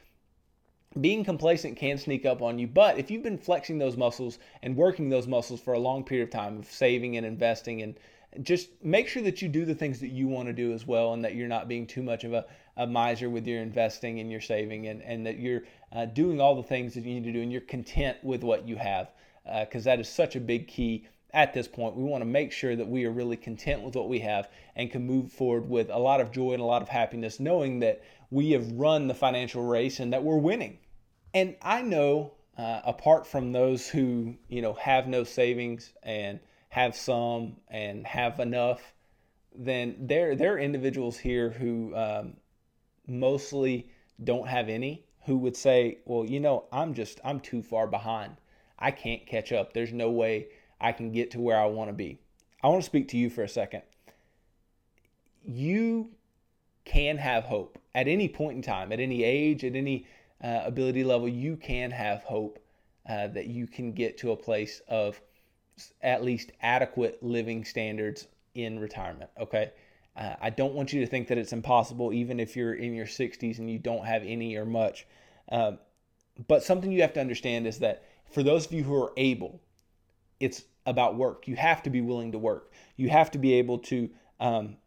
being 1.01 1.23
complacent 1.23 1.77
can 1.77 1.97
sneak 1.97 2.25
up 2.25 2.41
on 2.41 2.59
you. 2.59 2.67
But 2.67 2.97
if 2.97 3.09
you've 3.09 3.23
been 3.23 3.37
flexing 3.37 3.77
those 3.77 3.97
muscles 3.97 4.39
and 4.61 4.75
working 4.75 5.09
those 5.09 5.27
muscles 5.27 5.59
for 5.59 5.73
a 5.73 5.79
long 5.79 6.03
period 6.03 6.25
of 6.25 6.29
time 6.29 6.59
of 6.59 6.71
saving 6.71 7.17
and 7.17 7.25
investing 7.25 7.81
and 7.81 7.95
just 8.41 8.69
make 8.83 9.07
sure 9.07 9.21
that 9.23 9.41
you 9.41 9.47
do 9.47 9.65
the 9.65 9.75
things 9.75 9.99
that 9.99 10.09
you 10.09 10.27
want 10.27 10.47
to 10.47 10.53
do 10.53 10.73
as 10.73 10.87
well 10.87 11.13
and 11.13 11.23
that 11.23 11.35
you're 11.35 11.47
not 11.47 11.67
being 11.67 11.85
too 11.85 12.01
much 12.01 12.23
of 12.23 12.33
a, 12.33 12.45
a 12.77 12.87
miser 12.87 13.29
with 13.29 13.45
your 13.45 13.61
investing 13.61 14.19
and 14.19 14.31
your 14.31 14.41
saving 14.41 14.87
and, 14.87 15.01
and 15.03 15.25
that 15.25 15.37
you're 15.37 15.63
uh, 15.91 16.05
doing 16.05 16.41
all 16.41 16.55
the 16.55 16.63
things 16.63 16.93
that 16.95 17.03
you 17.03 17.13
need 17.13 17.23
to 17.23 17.31
do 17.31 17.41
and 17.41 17.51
you're 17.51 17.61
content 17.61 18.17
with 18.23 18.43
what 18.43 18.67
you 18.67 18.75
have 18.75 19.11
because 19.61 19.85
uh, 19.85 19.91
that 19.91 19.99
is 19.99 20.07
such 20.07 20.35
a 20.35 20.39
big 20.39 20.67
key 20.67 21.05
at 21.33 21.53
this 21.53 21.67
point. 21.67 21.95
We 21.95 22.03
want 22.03 22.21
to 22.21 22.29
make 22.29 22.51
sure 22.51 22.75
that 22.75 22.87
we 22.87 23.05
are 23.05 23.11
really 23.11 23.35
content 23.35 23.81
with 23.81 23.95
what 23.95 24.07
we 24.07 24.19
have 24.19 24.49
and 24.75 24.91
can 24.91 25.05
move 25.05 25.31
forward 25.31 25.67
with 25.67 25.89
a 25.89 25.97
lot 25.97 26.21
of 26.21 26.31
joy 26.31 26.53
and 26.53 26.61
a 26.61 26.65
lot 26.65 26.81
of 26.81 26.89
happiness, 26.89 27.39
knowing 27.39 27.79
that 27.79 28.03
we 28.29 28.51
have 28.51 28.71
run 28.71 29.07
the 29.07 29.13
financial 29.13 29.63
race 29.63 29.99
and 29.99 30.13
that 30.13 30.23
we're 30.23 30.37
winning. 30.37 30.77
And 31.33 31.55
I 31.61 31.81
know, 31.81 32.33
uh, 32.57 32.81
apart 32.85 33.25
from 33.25 33.51
those 33.51 33.87
who 33.87 34.35
you 34.47 34.61
know 34.61 34.73
have 34.73 35.07
no 35.07 35.23
savings 35.23 35.93
and 36.03 36.39
have 36.69 36.95
some 36.95 37.57
and 37.69 38.05
have 38.05 38.39
enough, 38.39 38.93
then 39.55 39.95
there 39.99 40.35
there 40.35 40.53
are 40.53 40.59
individuals 40.59 41.17
here 41.17 41.49
who 41.49 41.95
um, 41.95 42.33
mostly 43.07 43.89
don't 44.23 44.47
have 44.47 44.69
any 44.69 45.05
who 45.25 45.37
would 45.37 45.55
say, 45.55 45.99
well, 46.05 46.25
you 46.25 46.39
know, 46.39 46.65
I'm 46.71 46.93
just 46.93 47.19
I'm 47.23 47.39
too 47.39 47.61
far 47.61 47.87
behind. 47.87 48.35
I 48.77 48.91
can't 48.91 49.25
catch 49.25 49.51
up. 49.51 49.73
There's 49.73 49.93
no 49.93 50.09
way 50.09 50.47
I 50.81 50.91
can 50.91 51.11
get 51.11 51.31
to 51.31 51.39
where 51.39 51.57
I 51.57 51.65
want 51.65 51.89
to 51.89 51.93
be. 51.93 52.19
I 52.61 52.67
want 52.67 52.81
to 52.81 52.85
speak 52.85 53.07
to 53.09 53.17
you 53.17 53.29
for 53.29 53.43
a 53.43 53.49
second. 53.49 53.83
You 55.45 56.11
can 56.85 57.17
have 57.17 57.45
hope 57.45 57.77
at 57.95 58.07
any 58.07 58.27
point 58.27 58.57
in 58.57 58.61
time, 58.61 58.91
at 58.91 58.99
any 58.99 59.23
age, 59.23 59.63
at 59.63 59.75
any 59.75 60.05
uh, 60.43 60.61
ability 60.65 61.03
level. 61.03 61.27
You 61.27 61.55
can 61.55 61.91
have 61.91 62.23
hope 62.23 62.59
uh, 63.07 63.27
that 63.27 63.47
you 63.47 63.67
can 63.67 63.93
get 63.93 64.17
to 64.19 64.31
a 64.31 64.37
place 64.37 64.81
of 64.87 65.19
at 66.01 66.23
least 66.23 66.51
adequate 66.61 67.23
living 67.23 67.65
standards 67.65 68.27
in 68.53 68.79
retirement. 68.79 69.29
Okay. 69.39 69.71
Uh, 70.15 70.35
I 70.39 70.49
don't 70.51 70.73
want 70.75 70.93
you 70.93 71.01
to 71.01 71.07
think 71.07 71.27
that 71.29 71.37
it's 71.37 71.53
impossible, 71.53 72.13
even 72.13 72.39
if 72.39 72.55
you're 72.55 72.75
in 72.75 72.93
your 72.93 73.07
60s 73.07 73.57
and 73.57 73.69
you 73.69 73.79
don't 73.79 74.05
have 74.05 74.21
any 74.23 74.55
or 74.55 74.65
much. 74.65 75.07
Uh, 75.51 75.73
but 76.47 76.63
something 76.63 76.91
you 76.91 77.01
have 77.01 77.13
to 77.13 77.21
understand 77.21 77.65
is 77.65 77.79
that 77.79 78.03
for 78.31 78.43
those 78.43 78.65
of 78.65 78.73
you 78.73 78.83
who 78.83 78.95
are 79.01 79.13
able, 79.17 79.61
it's 80.39 80.63
about 80.85 81.15
work. 81.15 81.47
You 81.47 81.55
have 81.55 81.81
to 81.83 81.89
be 81.89 82.01
willing 82.01 82.31
to 82.33 82.37
work. 82.37 82.71
You 82.95 83.09
have 83.09 83.31
to 83.31 83.37
be 83.37 83.53
able 83.53 83.79
to 83.79 84.09
um, 84.39 84.77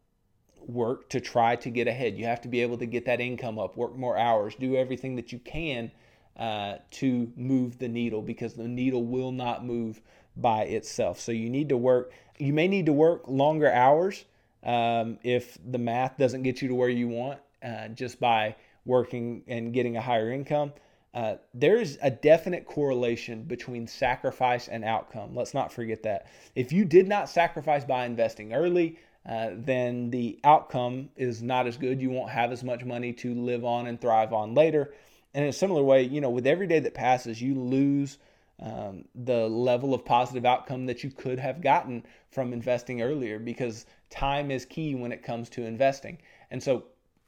work 0.66 1.08
to 1.10 1.20
try 1.20 1.56
to 1.56 1.70
get 1.70 1.88
ahead. 1.88 2.18
You 2.18 2.24
have 2.26 2.40
to 2.42 2.48
be 2.48 2.60
able 2.60 2.78
to 2.78 2.86
get 2.86 3.04
that 3.06 3.20
income 3.20 3.58
up, 3.58 3.76
work 3.76 3.96
more 3.96 4.18
hours, 4.18 4.54
do 4.54 4.76
everything 4.76 5.16
that 5.16 5.32
you 5.32 5.38
can 5.38 5.90
uh, 6.36 6.76
to 6.92 7.32
move 7.36 7.78
the 7.78 7.88
needle 7.88 8.22
because 8.22 8.54
the 8.54 8.68
needle 8.68 9.04
will 9.04 9.32
not 9.32 9.64
move 9.64 10.00
by 10.36 10.64
itself. 10.64 11.20
So 11.20 11.32
you 11.32 11.48
need 11.48 11.68
to 11.70 11.76
work. 11.76 12.12
You 12.38 12.52
may 12.52 12.68
need 12.68 12.86
to 12.86 12.92
work 12.92 13.22
longer 13.26 13.72
hours 13.72 14.24
um, 14.62 15.18
if 15.22 15.58
the 15.70 15.78
math 15.78 16.18
doesn't 16.18 16.42
get 16.42 16.60
you 16.60 16.68
to 16.68 16.74
where 16.74 16.88
you 16.88 17.08
want 17.08 17.40
uh, 17.64 17.88
just 17.88 18.20
by 18.20 18.56
working 18.84 19.42
and 19.48 19.72
getting 19.72 19.96
a 19.96 20.00
higher 20.00 20.30
income. 20.30 20.72
Uh, 21.14 21.36
there's 21.54 21.96
a 22.02 22.10
definite 22.10 22.66
correlation 22.66 23.42
between 23.44 23.86
sacrifice 23.86 24.68
and 24.68 24.84
outcome. 24.84 25.34
Let's 25.34 25.54
not 25.54 25.72
forget 25.72 26.02
that. 26.02 26.26
If 26.54 26.72
you 26.72 26.84
did 26.84 27.08
not 27.08 27.30
sacrifice 27.30 27.84
by 27.86 28.04
investing 28.04 28.52
early, 28.52 28.98
uh, 29.28 29.50
then 29.52 30.10
the 30.10 30.38
outcome 30.44 31.08
is 31.16 31.42
not 31.42 31.66
as 31.66 31.76
good. 31.76 32.00
You 32.00 32.10
won't 32.10 32.30
have 32.30 32.52
as 32.52 32.62
much 32.62 32.84
money 32.84 33.12
to 33.14 33.34
live 33.34 33.64
on 33.64 33.86
and 33.86 34.00
thrive 34.00 34.32
on 34.32 34.54
later. 34.54 34.94
And 35.34 35.44
in 35.44 35.50
a 35.50 35.52
similar 35.52 35.82
way, 35.82 36.02
you 36.02 36.20
know, 36.20 36.30
with 36.30 36.46
every 36.46 36.66
day 36.66 36.78
that 36.78 36.94
passes, 36.94 37.42
you 37.42 37.54
lose 37.54 38.18
um, 38.60 39.04
the 39.14 39.48
level 39.48 39.92
of 39.92 40.04
positive 40.04 40.46
outcome 40.46 40.86
that 40.86 41.02
you 41.02 41.10
could 41.10 41.38
have 41.38 41.60
gotten 41.60 42.04
from 42.30 42.52
investing 42.52 43.02
earlier 43.02 43.38
because 43.38 43.84
time 44.10 44.50
is 44.50 44.64
key 44.64 44.94
when 44.94 45.12
it 45.12 45.22
comes 45.22 45.50
to 45.50 45.64
investing. 45.64 46.18
And 46.50 46.62
so 46.62 46.84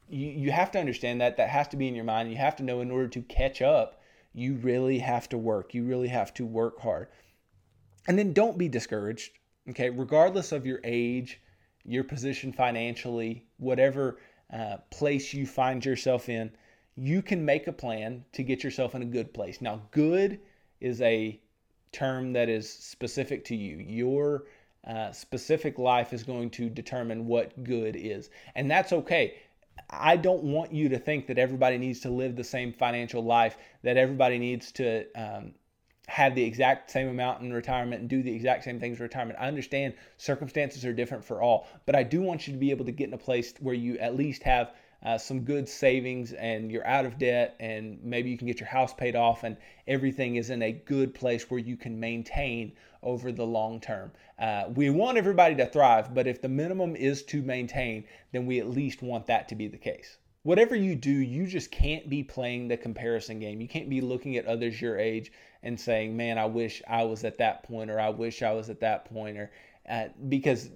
you, 0.09 0.29
you 0.29 0.53
have 0.53 0.71
to 0.73 0.79
understand 0.79 1.21
that. 1.21 1.37
That 1.37 1.51
has 1.51 1.69
to 1.69 1.77
be 1.77 1.89
in 1.89 1.95
your 1.95 2.05
mind. 2.05 2.31
You 2.31 2.37
have 2.37 2.57
to 2.57 2.63
know 2.63 2.81
in 2.81 2.91
order 2.91 3.09
to 3.09 3.23
catch 3.23 3.61
up, 3.61 4.01
you 4.33 4.55
really 4.55 5.01
have 5.01 5.29
to 5.31 5.39
work. 5.39 5.75
You 5.75 5.85
really 5.85 6.09
have 6.09 6.33
to 6.35 6.47
work 6.47 6.81
hard. 6.81 7.09
And 8.07 8.19
then 8.19 8.33
don't 8.33 8.57
be 8.57 8.69
discouraged, 8.69 9.33
okay? 9.69 9.91
Regardless 9.91 10.53
of 10.53 10.65
your 10.65 10.81
age, 10.85 11.41
your 11.89 12.05
position 12.05 12.53
financially, 12.53 13.45
whatever 13.57 14.19
uh, 14.53 14.77
place 14.91 15.33
you 15.33 15.47
find 15.47 15.85
yourself 15.85 16.29
in, 16.29 16.51
you 16.97 17.23
can 17.23 17.45
make 17.45 17.67
a 17.67 17.73
plan 17.73 18.25
to 18.33 18.43
get 18.43 18.63
yourself 18.63 18.95
in 18.95 19.03
a 19.03 19.07
good 19.07 19.33
place. 19.33 19.61
Now, 19.61 19.83
good 19.91 20.41
is 20.81 21.01
a 21.01 21.41
term 21.93 22.33
that 22.35 22.49
is 22.49 22.71
specific 22.71 23.45
to 23.47 23.57
you. 23.57 23.77
Your 23.79 24.45
uh, 24.87 25.13
specific 25.13 25.79
life 25.79 26.13
is 26.13 26.23
going 26.23 26.51
to 26.51 26.69
determine 26.69 27.27
what 27.27 27.65
good 27.65 27.97
is. 27.97 28.31
And 28.55 28.71
that's 28.71 28.93
okay. 28.93 29.37
I 29.91 30.17
don't 30.17 30.45
want 30.45 30.73
you 30.73 30.89
to 30.89 30.99
think 30.99 31.27
that 31.29 31.39
everybody 31.39 31.79
needs 31.79 32.01
to 32.01 32.11
live 32.11 32.37
the 32.37 32.45
same 32.45 32.73
financial 32.73 33.23
life, 33.23 33.57
that 33.83 33.97
everybody 33.97 34.39
needs 34.39 34.73
to 34.73 35.07
um, 35.15 35.53
have 36.09 36.35
the 36.35 36.43
exact 36.43 36.91
same 36.91 37.09
amount 37.09 37.43
in 37.43 37.53
retirement 37.53 38.01
and 38.01 38.09
do 38.09 38.23
the 38.23 38.35
exact 38.35 38.65
same 38.65 38.81
things 38.81 38.97
in 38.99 39.03
retirement. 39.03 39.39
I 39.39 39.47
understand 39.47 39.93
circumstances 40.17 40.85
are 40.87 40.93
different 40.93 41.23
for 41.23 41.43
all, 41.43 41.69
but 41.85 41.95
I 41.95 42.03
do 42.03 42.23
want 42.23 42.47
you 42.47 42.55
to 42.55 42.59
be 42.59 42.71
able 42.71 42.87
to 42.87 42.93
get 42.93 43.09
in 43.09 43.15
a 43.15 43.19
place 43.19 43.53
where 43.61 43.75
you 43.75 43.99
at 43.99 44.17
least 44.17 44.43
have 44.43 44.73
uh, 45.05 45.19
some 45.19 45.41
good 45.41 45.69
savings 45.69 46.33
and 46.33 46.73
you're 46.73 46.87
out 46.87 47.05
of 47.05 47.19
debt 47.19 47.57
and 47.61 48.03
maybe 48.03 48.31
you 48.31 48.39
can 48.39 48.47
get 48.47 48.59
your 48.59 48.69
house 48.69 48.95
paid 48.95 49.15
off 49.17 49.45
and 49.45 49.57
everything 49.87 50.37
is 50.37 50.49
in 50.49 50.63
a 50.63 50.73
good 50.73 51.15
place 51.15 51.51
where 51.51 51.61
you 51.61 51.77
can 51.77 52.01
maintain 52.01 52.73
over 53.03 53.31
the 53.31 53.47
long 53.47 53.79
term. 53.79 54.11
Uh, 54.39 54.65
we 54.75 54.89
want 54.89 55.19
everybody 55.19 55.55
to 55.55 55.67
thrive, 55.67 56.15
but 56.15 56.27
if 56.27 56.41
the 56.41 56.49
minimum 56.49 56.97
is 56.97 57.23
to 57.23 57.43
maintain, 57.43 58.03
then 58.33 58.47
we 58.47 58.59
at 58.59 58.71
least 58.71 59.03
want 59.03 59.27
that 59.27 59.47
to 59.47 59.55
be 59.55 59.69
the 59.69 59.77
case. 59.77 60.17
Whatever 60.43 60.77
you 60.77 60.95
do, 60.95 61.11
you 61.11 61.47
just 61.47 61.71
can't 61.71 62.09
be 62.09 62.23
playing 62.23 62.69
the 62.69 62.77
comparison 62.77 63.41
game. 63.41 63.61
You 63.61 63.69
can't 63.69 63.91
be 63.91 64.01
looking 64.01 64.37
at 64.37 64.47
others 64.47 64.81
your 64.81 64.99
age 64.99 65.33
and 65.63 65.79
saying, 65.79 66.17
"Man, 66.17 66.39
I 66.39 66.47
wish 66.47 66.83
I 66.89 67.05
was 67.05 67.25
at 67.25 67.39
that 67.39 67.65
point," 67.65 67.91
or 67.91 67.99
"I 67.99 68.11
wish 68.11 68.43
I 68.43 68.53
was 68.53 68.71
at 68.71 68.81
that 68.81 69.05
point," 69.07 69.37
or 69.37 69.51
uh, 69.89 70.09
because 70.29 70.71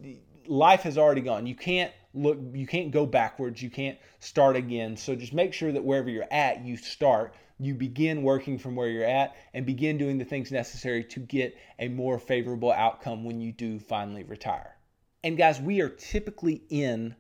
life 0.47 0.83
has 0.83 0.99
already 0.99 1.21
gone. 1.21 1.47
You 1.47 1.55
can't 1.55 1.93
look 2.15 2.39
you 2.53 2.67
can't 2.67 2.91
go 2.91 3.07
backwards. 3.07 3.63
You 3.63 3.71
can't 3.71 3.99
start 4.21 4.57
again. 4.57 4.97
So 4.97 5.15
just 5.15 5.33
make 5.33 5.53
sure 5.53 5.73
that 5.73 5.85
wherever 5.85 6.11
you're 6.11 6.33
at, 6.33 6.65
you 6.65 6.77
start. 6.77 7.35
You 7.59 7.75
begin 7.75 8.25
working 8.25 8.59
from 8.59 8.75
where 8.75 8.89
you're 8.89 9.05
at 9.05 9.37
and 9.55 9.65
begin 9.65 9.97
doing 9.97 10.19
the 10.19 10.25
things 10.25 10.51
necessary 10.51 11.05
to 11.05 11.21
get 11.21 11.57
a 11.79 11.89
more 11.89 12.19
favorable 12.19 12.73
outcome 12.73 13.25
when 13.25 13.41
you 13.41 13.53
do 13.53 13.79
finally 13.79 14.25
retire. 14.25 14.77
And 15.23 15.37
guys, 15.37 15.61
we 15.61 15.81
are 15.81 15.89
typically 15.89 16.65
in 16.69 17.15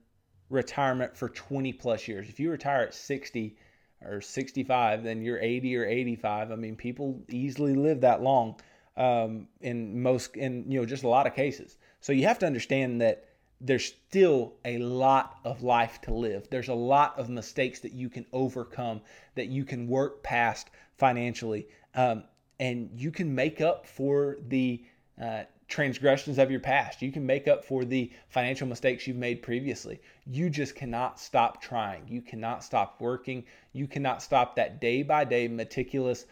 retirement 0.52 1.16
for 1.16 1.28
20 1.28 1.72
plus 1.72 2.06
years. 2.06 2.28
If 2.28 2.38
you 2.38 2.50
retire 2.50 2.82
at 2.82 2.94
60 2.94 3.56
or 4.04 4.20
65, 4.20 5.02
then 5.02 5.22
you're 5.22 5.40
80 5.40 5.76
or 5.76 5.86
85. 5.86 6.52
I 6.52 6.56
mean, 6.56 6.76
people 6.76 7.20
easily 7.28 7.74
live 7.74 8.02
that 8.02 8.22
long 8.22 8.56
um, 8.96 9.48
in 9.60 10.02
most, 10.02 10.36
in 10.36 10.70
you 10.70 10.80
know, 10.80 10.86
just 10.86 11.04
a 11.04 11.08
lot 11.08 11.26
of 11.26 11.34
cases. 11.34 11.78
So 12.00 12.12
you 12.12 12.26
have 12.26 12.38
to 12.40 12.46
understand 12.46 13.00
that 13.00 13.24
there's 13.60 13.86
still 13.86 14.54
a 14.64 14.78
lot 14.78 15.38
of 15.44 15.62
life 15.62 16.00
to 16.02 16.12
live. 16.12 16.48
There's 16.50 16.68
a 16.68 16.74
lot 16.74 17.18
of 17.18 17.28
mistakes 17.28 17.80
that 17.80 17.92
you 17.92 18.10
can 18.10 18.26
overcome, 18.32 19.00
that 19.36 19.46
you 19.46 19.64
can 19.64 19.86
work 19.86 20.22
past 20.22 20.70
financially, 20.98 21.68
um, 21.94 22.24
and 22.58 22.90
you 22.94 23.10
can 23.10 23.34
make 23.34 23.60
up 23.60 23.86
for 23.86 24.36
the 24.48 24.84
uh, 25.20 25.44
transgressions 25.68 26.38
of 26.38 26.50
your 26.50 26.60
past. 26.60 27.02
You 27.02 27.12
can 27.12 27.24
make 27.24 27.48
up 27.48 27.64
for 27.64 27.84
the 27.84 28.10
financial 28.28 28.66
mistakes 28.66 29.06
you've 29.06 29.16
made 29.16 29.42
previously. 29.42 30.00
You 30.26 30.50
just 30.50 30.74
cannot 30.74 31.18
stop 31.18 31.62
trying. 31.62 32.08
You 32.08 32.22
cannot 32.22 32.62
stop 32.64 33.00
working. 33.00 33.44
You 33.72 33.86
cannot 33.86 34.22
stop 34.22 34.56
that 34.56 34.80
day 34.80 35.02
by 35.02 35.24
day 35.24 35.48
meticulous 35.48 36.26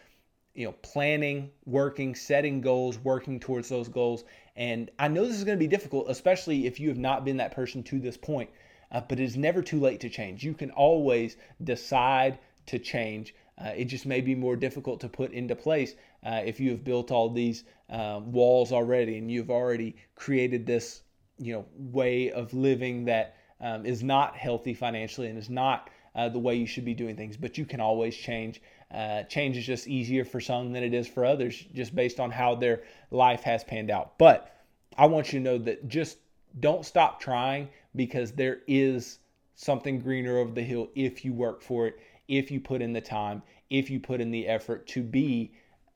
you 0.53 0.65
know 0.65 0.73
planning 0.81 1.49
working 1.65 2.13
setting 2.13 2.59
goals 2.59 2.99
working 2.99 3.39
towards 3.39 3.69
those 3.69 3.87
goals 3.87 4.25
and 4.57 4.91
i 4.99 5.07
know 5.07 5.25
this 5.25 5.37
is 5.37 5.45
going 5.45 5.57
to 5.57 5.63
be 5.63 5.67
difficult 5.67 6.09
especially 6.09 6.67
if 6.67 6.77
you 6.77 6.89
have 6.89 6.97
not 6.97 7.23
been 7.23 7.37
that 7.37 7.53
person 7.55 7.81
to 7.81 7.99
this 7.99 8.17
point 8.17 8.49
uh, 8.91 8.99
but 9.07 9.17
it 9.19 9.23
is 9.23 9.37
never 9.37 9.61
too 9.61 9.79
late 9.79 10.01
to 10.01 10.09
change 10.09 10.43
you 10.43 10.53
can 10.53 10.69
always 10.71 11.37
decide 11.63 12.37
to 12.65 12.77
change 12.77 13.33
uh, 13.57 13.71
it 13.75 13.85
just 13.85 14.05
may 14.05 14.21
be 14.21 14.35
more 14.35 14.55
difficult 14.55 14.99
to 15.01 15.09
put 15.09 15.31
into 15.31 15.55
place 15.55 15.95
uh, 16.25 16.41
if 16.45 16.59
you 16.59 16.71
have 16.71 16.83
built 16.83 17.11
all 17.11 17.29
these 17.29 17.63
um, 17.89 18.31
walls 18.31 18.71
already 18.71 19.17
and 19.17 19.31
you've 19.31 19.51
already 19.51 19.95
created 20.15 20.65
this 20.65 21.03
you 21.37 21.53
know 21.53 21.65
way 21.75 22.31
of 22.31 22.53
living 22.53 23.05
that 23.05 23.35
um, 23.59 23.85
is 23.85 24.03
not 24.03 24.35
healthy 24.35 24.73
financially 24.73 25.27
and 25.27 25.37
is 25.37 25.49
not 25.49 25.89
uh, 26.15 26.27
the 26.27 26.39
way 26.39 26.55
you 26.55 26.65
should 26.65 26.85
be 26.85 26.93
doing 26.93 27.15
things 27.15 27.37
but 27.37 27.57
you 27.57 27.65
can 27.65 27.79
always 27.79 28.15
change 28.15 28.61
uh, 28.93 29.23
change 29.23 29.57
is 29.57 29.65
just 29.65 29.87
easier 29.87 30.25
for 30.25 30.41
some 30.41 30.73
than 30.73 30.83
it 30.83 30.93
is 30.93 31.07
for 31.07 31.23
others, 31.23 31.57
just 31.73 31.95
based 31.95 32.19
on 32.19 32.29
how 32.29 32.55
their 32.55 32.83
life 33.09 33.41
has 33.43 33.63
panned 33.63 33.89
out. 33.89 34.17
But 34.17 34.53
I 34.97 35.05
want 35.05 35.31
you 35.31 35.39
to 35.39 35.43
know 35.43 35.57
that 35.59 35.87
just 35.87 36.17
don't 36.59 36.85
stop 36.85 37.19
trying 37.19 37.69
because 37.95 38.33
there 38.33 38.59
is 38.67 39.19
something 39.55 39.99
greener 39.99 40.37
over 40.39 40.51
the 40.51 40.61
hill 40.61 40.89
if 40.95 41.23
you 41.23 41.31
work 41.31 41.61
for 41.61 41.87
it, 41.87 41.99
if 42.27 42.51
you 42.51 42.59
put 42.59 42.81
in 42.81 42.93
the 42.93 43.01
time, 43.01 43.43
if 43.69 43.89
you 43.89 43.99
put 43.99 44.21
in 44.21 44.31
the 44.31 44.47
effort 44.47 44.87
to 44.87 45.03
be 45.03 45.51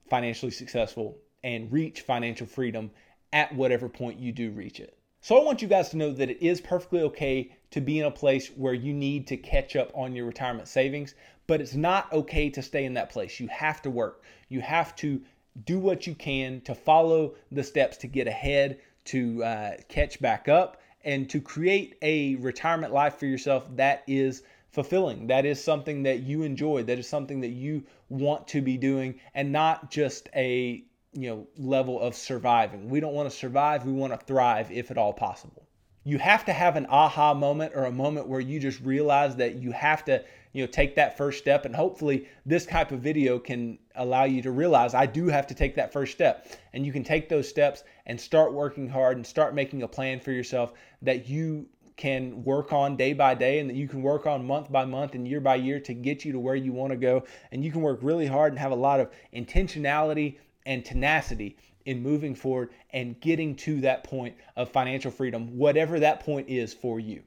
financially 0.09 0.51
successful 0.51 1.17
and 1.43 1.71
reach 1.71 2.01
financial 2.01 2.47
freedom 2.47 2.91
at 3.33 3.53
whatever 3.53 3.89
point 3.89 4.19
you 4.19 4.31
do 4.31 4.51
reach 4.51 4.79
it. 4.79 4.97
So 5.21 5.39
I 5.39 5.43
want 5.43 5.61
you 5.61 5.67
guys 5.67 5.89
to 5.89 5.97
know 5.97 6.11
that 6.11 6.29
it 6.29 6.45
is 6.45 6.61
perfectly 6.61 7.01
okay 7.01 7.51
to 7.71 7.81
be 7.81 7.99
in 7.99 8.05
a 8.05 8.11
place 8.11 8.49
where 8.49 8.75
you 8.75 8.93
need 8.93 9.27
to 9.27 9.37
catch 9.37 9.75
up 9.75 9.91
on 9.95 10.15
your 10.15 10.25
retirement 10.25 10.67
savings, 10.67 11.15
but 11.47 11.61
it's 11.61 11.73
not 11.73 12.11
okay 12.13 12.49
to 12.51 12.61
stay 12.61 12.85
in 12.85 12.93
that 12.93 13.09
place. 13.09 13.39
You 13.39 13.47
have 13.47 13.81
to 13.81 13.89
work. 13.89 14.23
You 14.49 14.61
have 14.61 14.95
to 14.97 15.21
do 15.65 15.79
what 15.79 16.05
you 16.05 16.13
can 16.15 16.61
to 16.61 16.75
follow 16.75 17.35
the 17.51 17.63
steps 17.63 17.97
to 17.97 18.07
get 18.07 18.27
ahead, 18.27 18.79
to 19.05 19.43
uh, 19.43 19.71
catch 19.89 20.21
back 20.21 20.47
up, 20.47 20.81
and 21.03 21.29
to 21.29 21.41
create 21.41 21.97
a 22.01 22.35
retirement 22.35 22.93
life 22.93 23.15
for 23.15 23.25
yourself 23.25 23.67
that 23.77 24.03
is 24.07 24.43
fulfilling. 24.75 25.27
That 25.27 25.45
is 25.45 25.63
something 25.63 26.03
that 26.03 26.19
you 26.19 26.43
enjoy. 26.43 26.83
That 26.83 26.99
is 26.99 27.07
something 27.07 27.41
that 27.41 27.49
you 27.49 27.83
want 28.09 28.47
to 28.49 28.61
be 28.61 28.77
doing, 28.77 29.19
and 29.33 29.51
not 29.51 29.89
just 29.89 30.29
a 30.35 30.83
you 31.13 31.29
know 31.29 31.47
level 31.57 31.99
of 31.99 32.13
surviving. 32.13 32.89
We 32.89 32.99
don't 32.99 33.13
want 33.13 33.29
to 33.29 33.35
survive, 33.35 33.85
we 33.85 33.93
want 33.93 34.13
to 34.13 34.25
thrive 34.25 34.71
if 34.71 34.91
at 34.91 34.97
all 34.97 35.13
possible. 35.13 35.65
You 36.03 36.19
have 36.19 36.45
to 36.45 36.53
have 36.53 36.75
an 36.75 36.85
aha 36.87 37.33
moment 37.33 37.71
or 37.73 37.85
a 37.85 37.91
moment 37.91 38.27
where 38.27 38.39
you 38.39 38.59
just 38.59 38.79
realize 38.81 39.35
that 39.37 39.55
you 39.55 39.71
have 39.71 40.05
to, 40.05 40.23
you 40.53 40.63
know, 40.63 40.67
take 40.67 40.95
that 40.95 41.17
first 41.17 41.39
step 41.39 41.65
and 41.65 41.75
hopefully 41.75 42.27
this 42.45 42.67
type 42.67 42.91
of 42.91 42.99
video 42.99 43.39
can 43.39 43.79
allow 43.95 44.25
you 44.25 44.43
to 44.43 44.51
realize 44.51 44.93
I 44.93 45.07
do 45.07 45.27
have 45.29 45.47
to 45.47 45.55
take 45.55 45.73
that 45.75 45.91
first 45.91 46.11
step. 46.11 46.47
And 46.73 46.85
you 46.85 46.91
can 46.91 47.03
take 47.03 47.27
those 47.27 47.49
steps 47.49 47.83
and 48.05 48.21
start 48.21 48.53
working 48.53 48.87
hard 48.87 49.17
and 49.17 49.25
start 49.25 49.55
making 49.55 49.81
a 49.81 49.87
plan 49.87 50.19
for 50.19 50.31
yourself 50.31 50.73
that 51.01 51.27
you 51.27 51.65
can 51.97 52.43
work 52.43 52.73
on 52.73 52.95
day 52.95 53.13
by 53.13 53.33
day 53.33 53.59
and 53.59 53.69
that 53.69 53.75
you 53.75 53.87
can 53.87 54.01
work 54.01 54.25
on 54.25 54.45
month 54.45 54.71
by 54.71 54.85
month 54.85 55.15
and 55.15 55.27
year 55.27 55.39
by 55.39 55.55
year 55.55 55.79
to 55.79 55.93
get 55.93 56.25
you 56.25 56.33
to 56.33 56.39
where 56.39 56.55
you 56.55 56.73
want 56.73 56.91
to 56.91 56.97
go. 56.97 57.23
And 57.51 57.63
you 57.63 57.71
can 57.71 57.81
work 57.81 57.99
really 58.01 58.27
hard 58.27 58.51
and 58.51 58.59
have 58.59 58.71
a 58.71 58.75
lot 58.75 58.99
of 58.99 59.09
intentionality 59.33 60.37
and 60.65 60.83
tenacity 60.83 61.57
in 61.85 62.01
moving 62.01 62.35
forward 62.35 62.71
and 62.91 63.19
getting 63.21 63.55
to 63.55 63.81
that 63.81 64.03
point 64.03 64.35
of 64.55 64.69
financial 64.69 65.11
freedom, 65.11 65.57
whatever 65.57 65.99
that 65.99 66.19
point 66.19 66.49
is 66.49 66.73
for 66.73 66.99
you. 66.99 67.23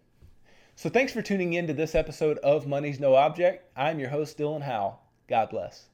So, 0.81 0.89
thanks 0.89 1.13
for 1.13 1.21
tuning 1.21 1.53
in 1.53 1.67
to 1.67 1.75
this 1.75 1.95
episode 1.95 2.39
of 2.39 2.67
Money's 2.67 2.99
No 2.99 3.15
Object. 3.15 3.71
I'm 3.77 3.99
your 3.99 4.09
host, 4.09 4.39
Dylan 4.39 4.63
Howell. 4.63 4.99
God 5.29 5.51
bless. 5.51 5.90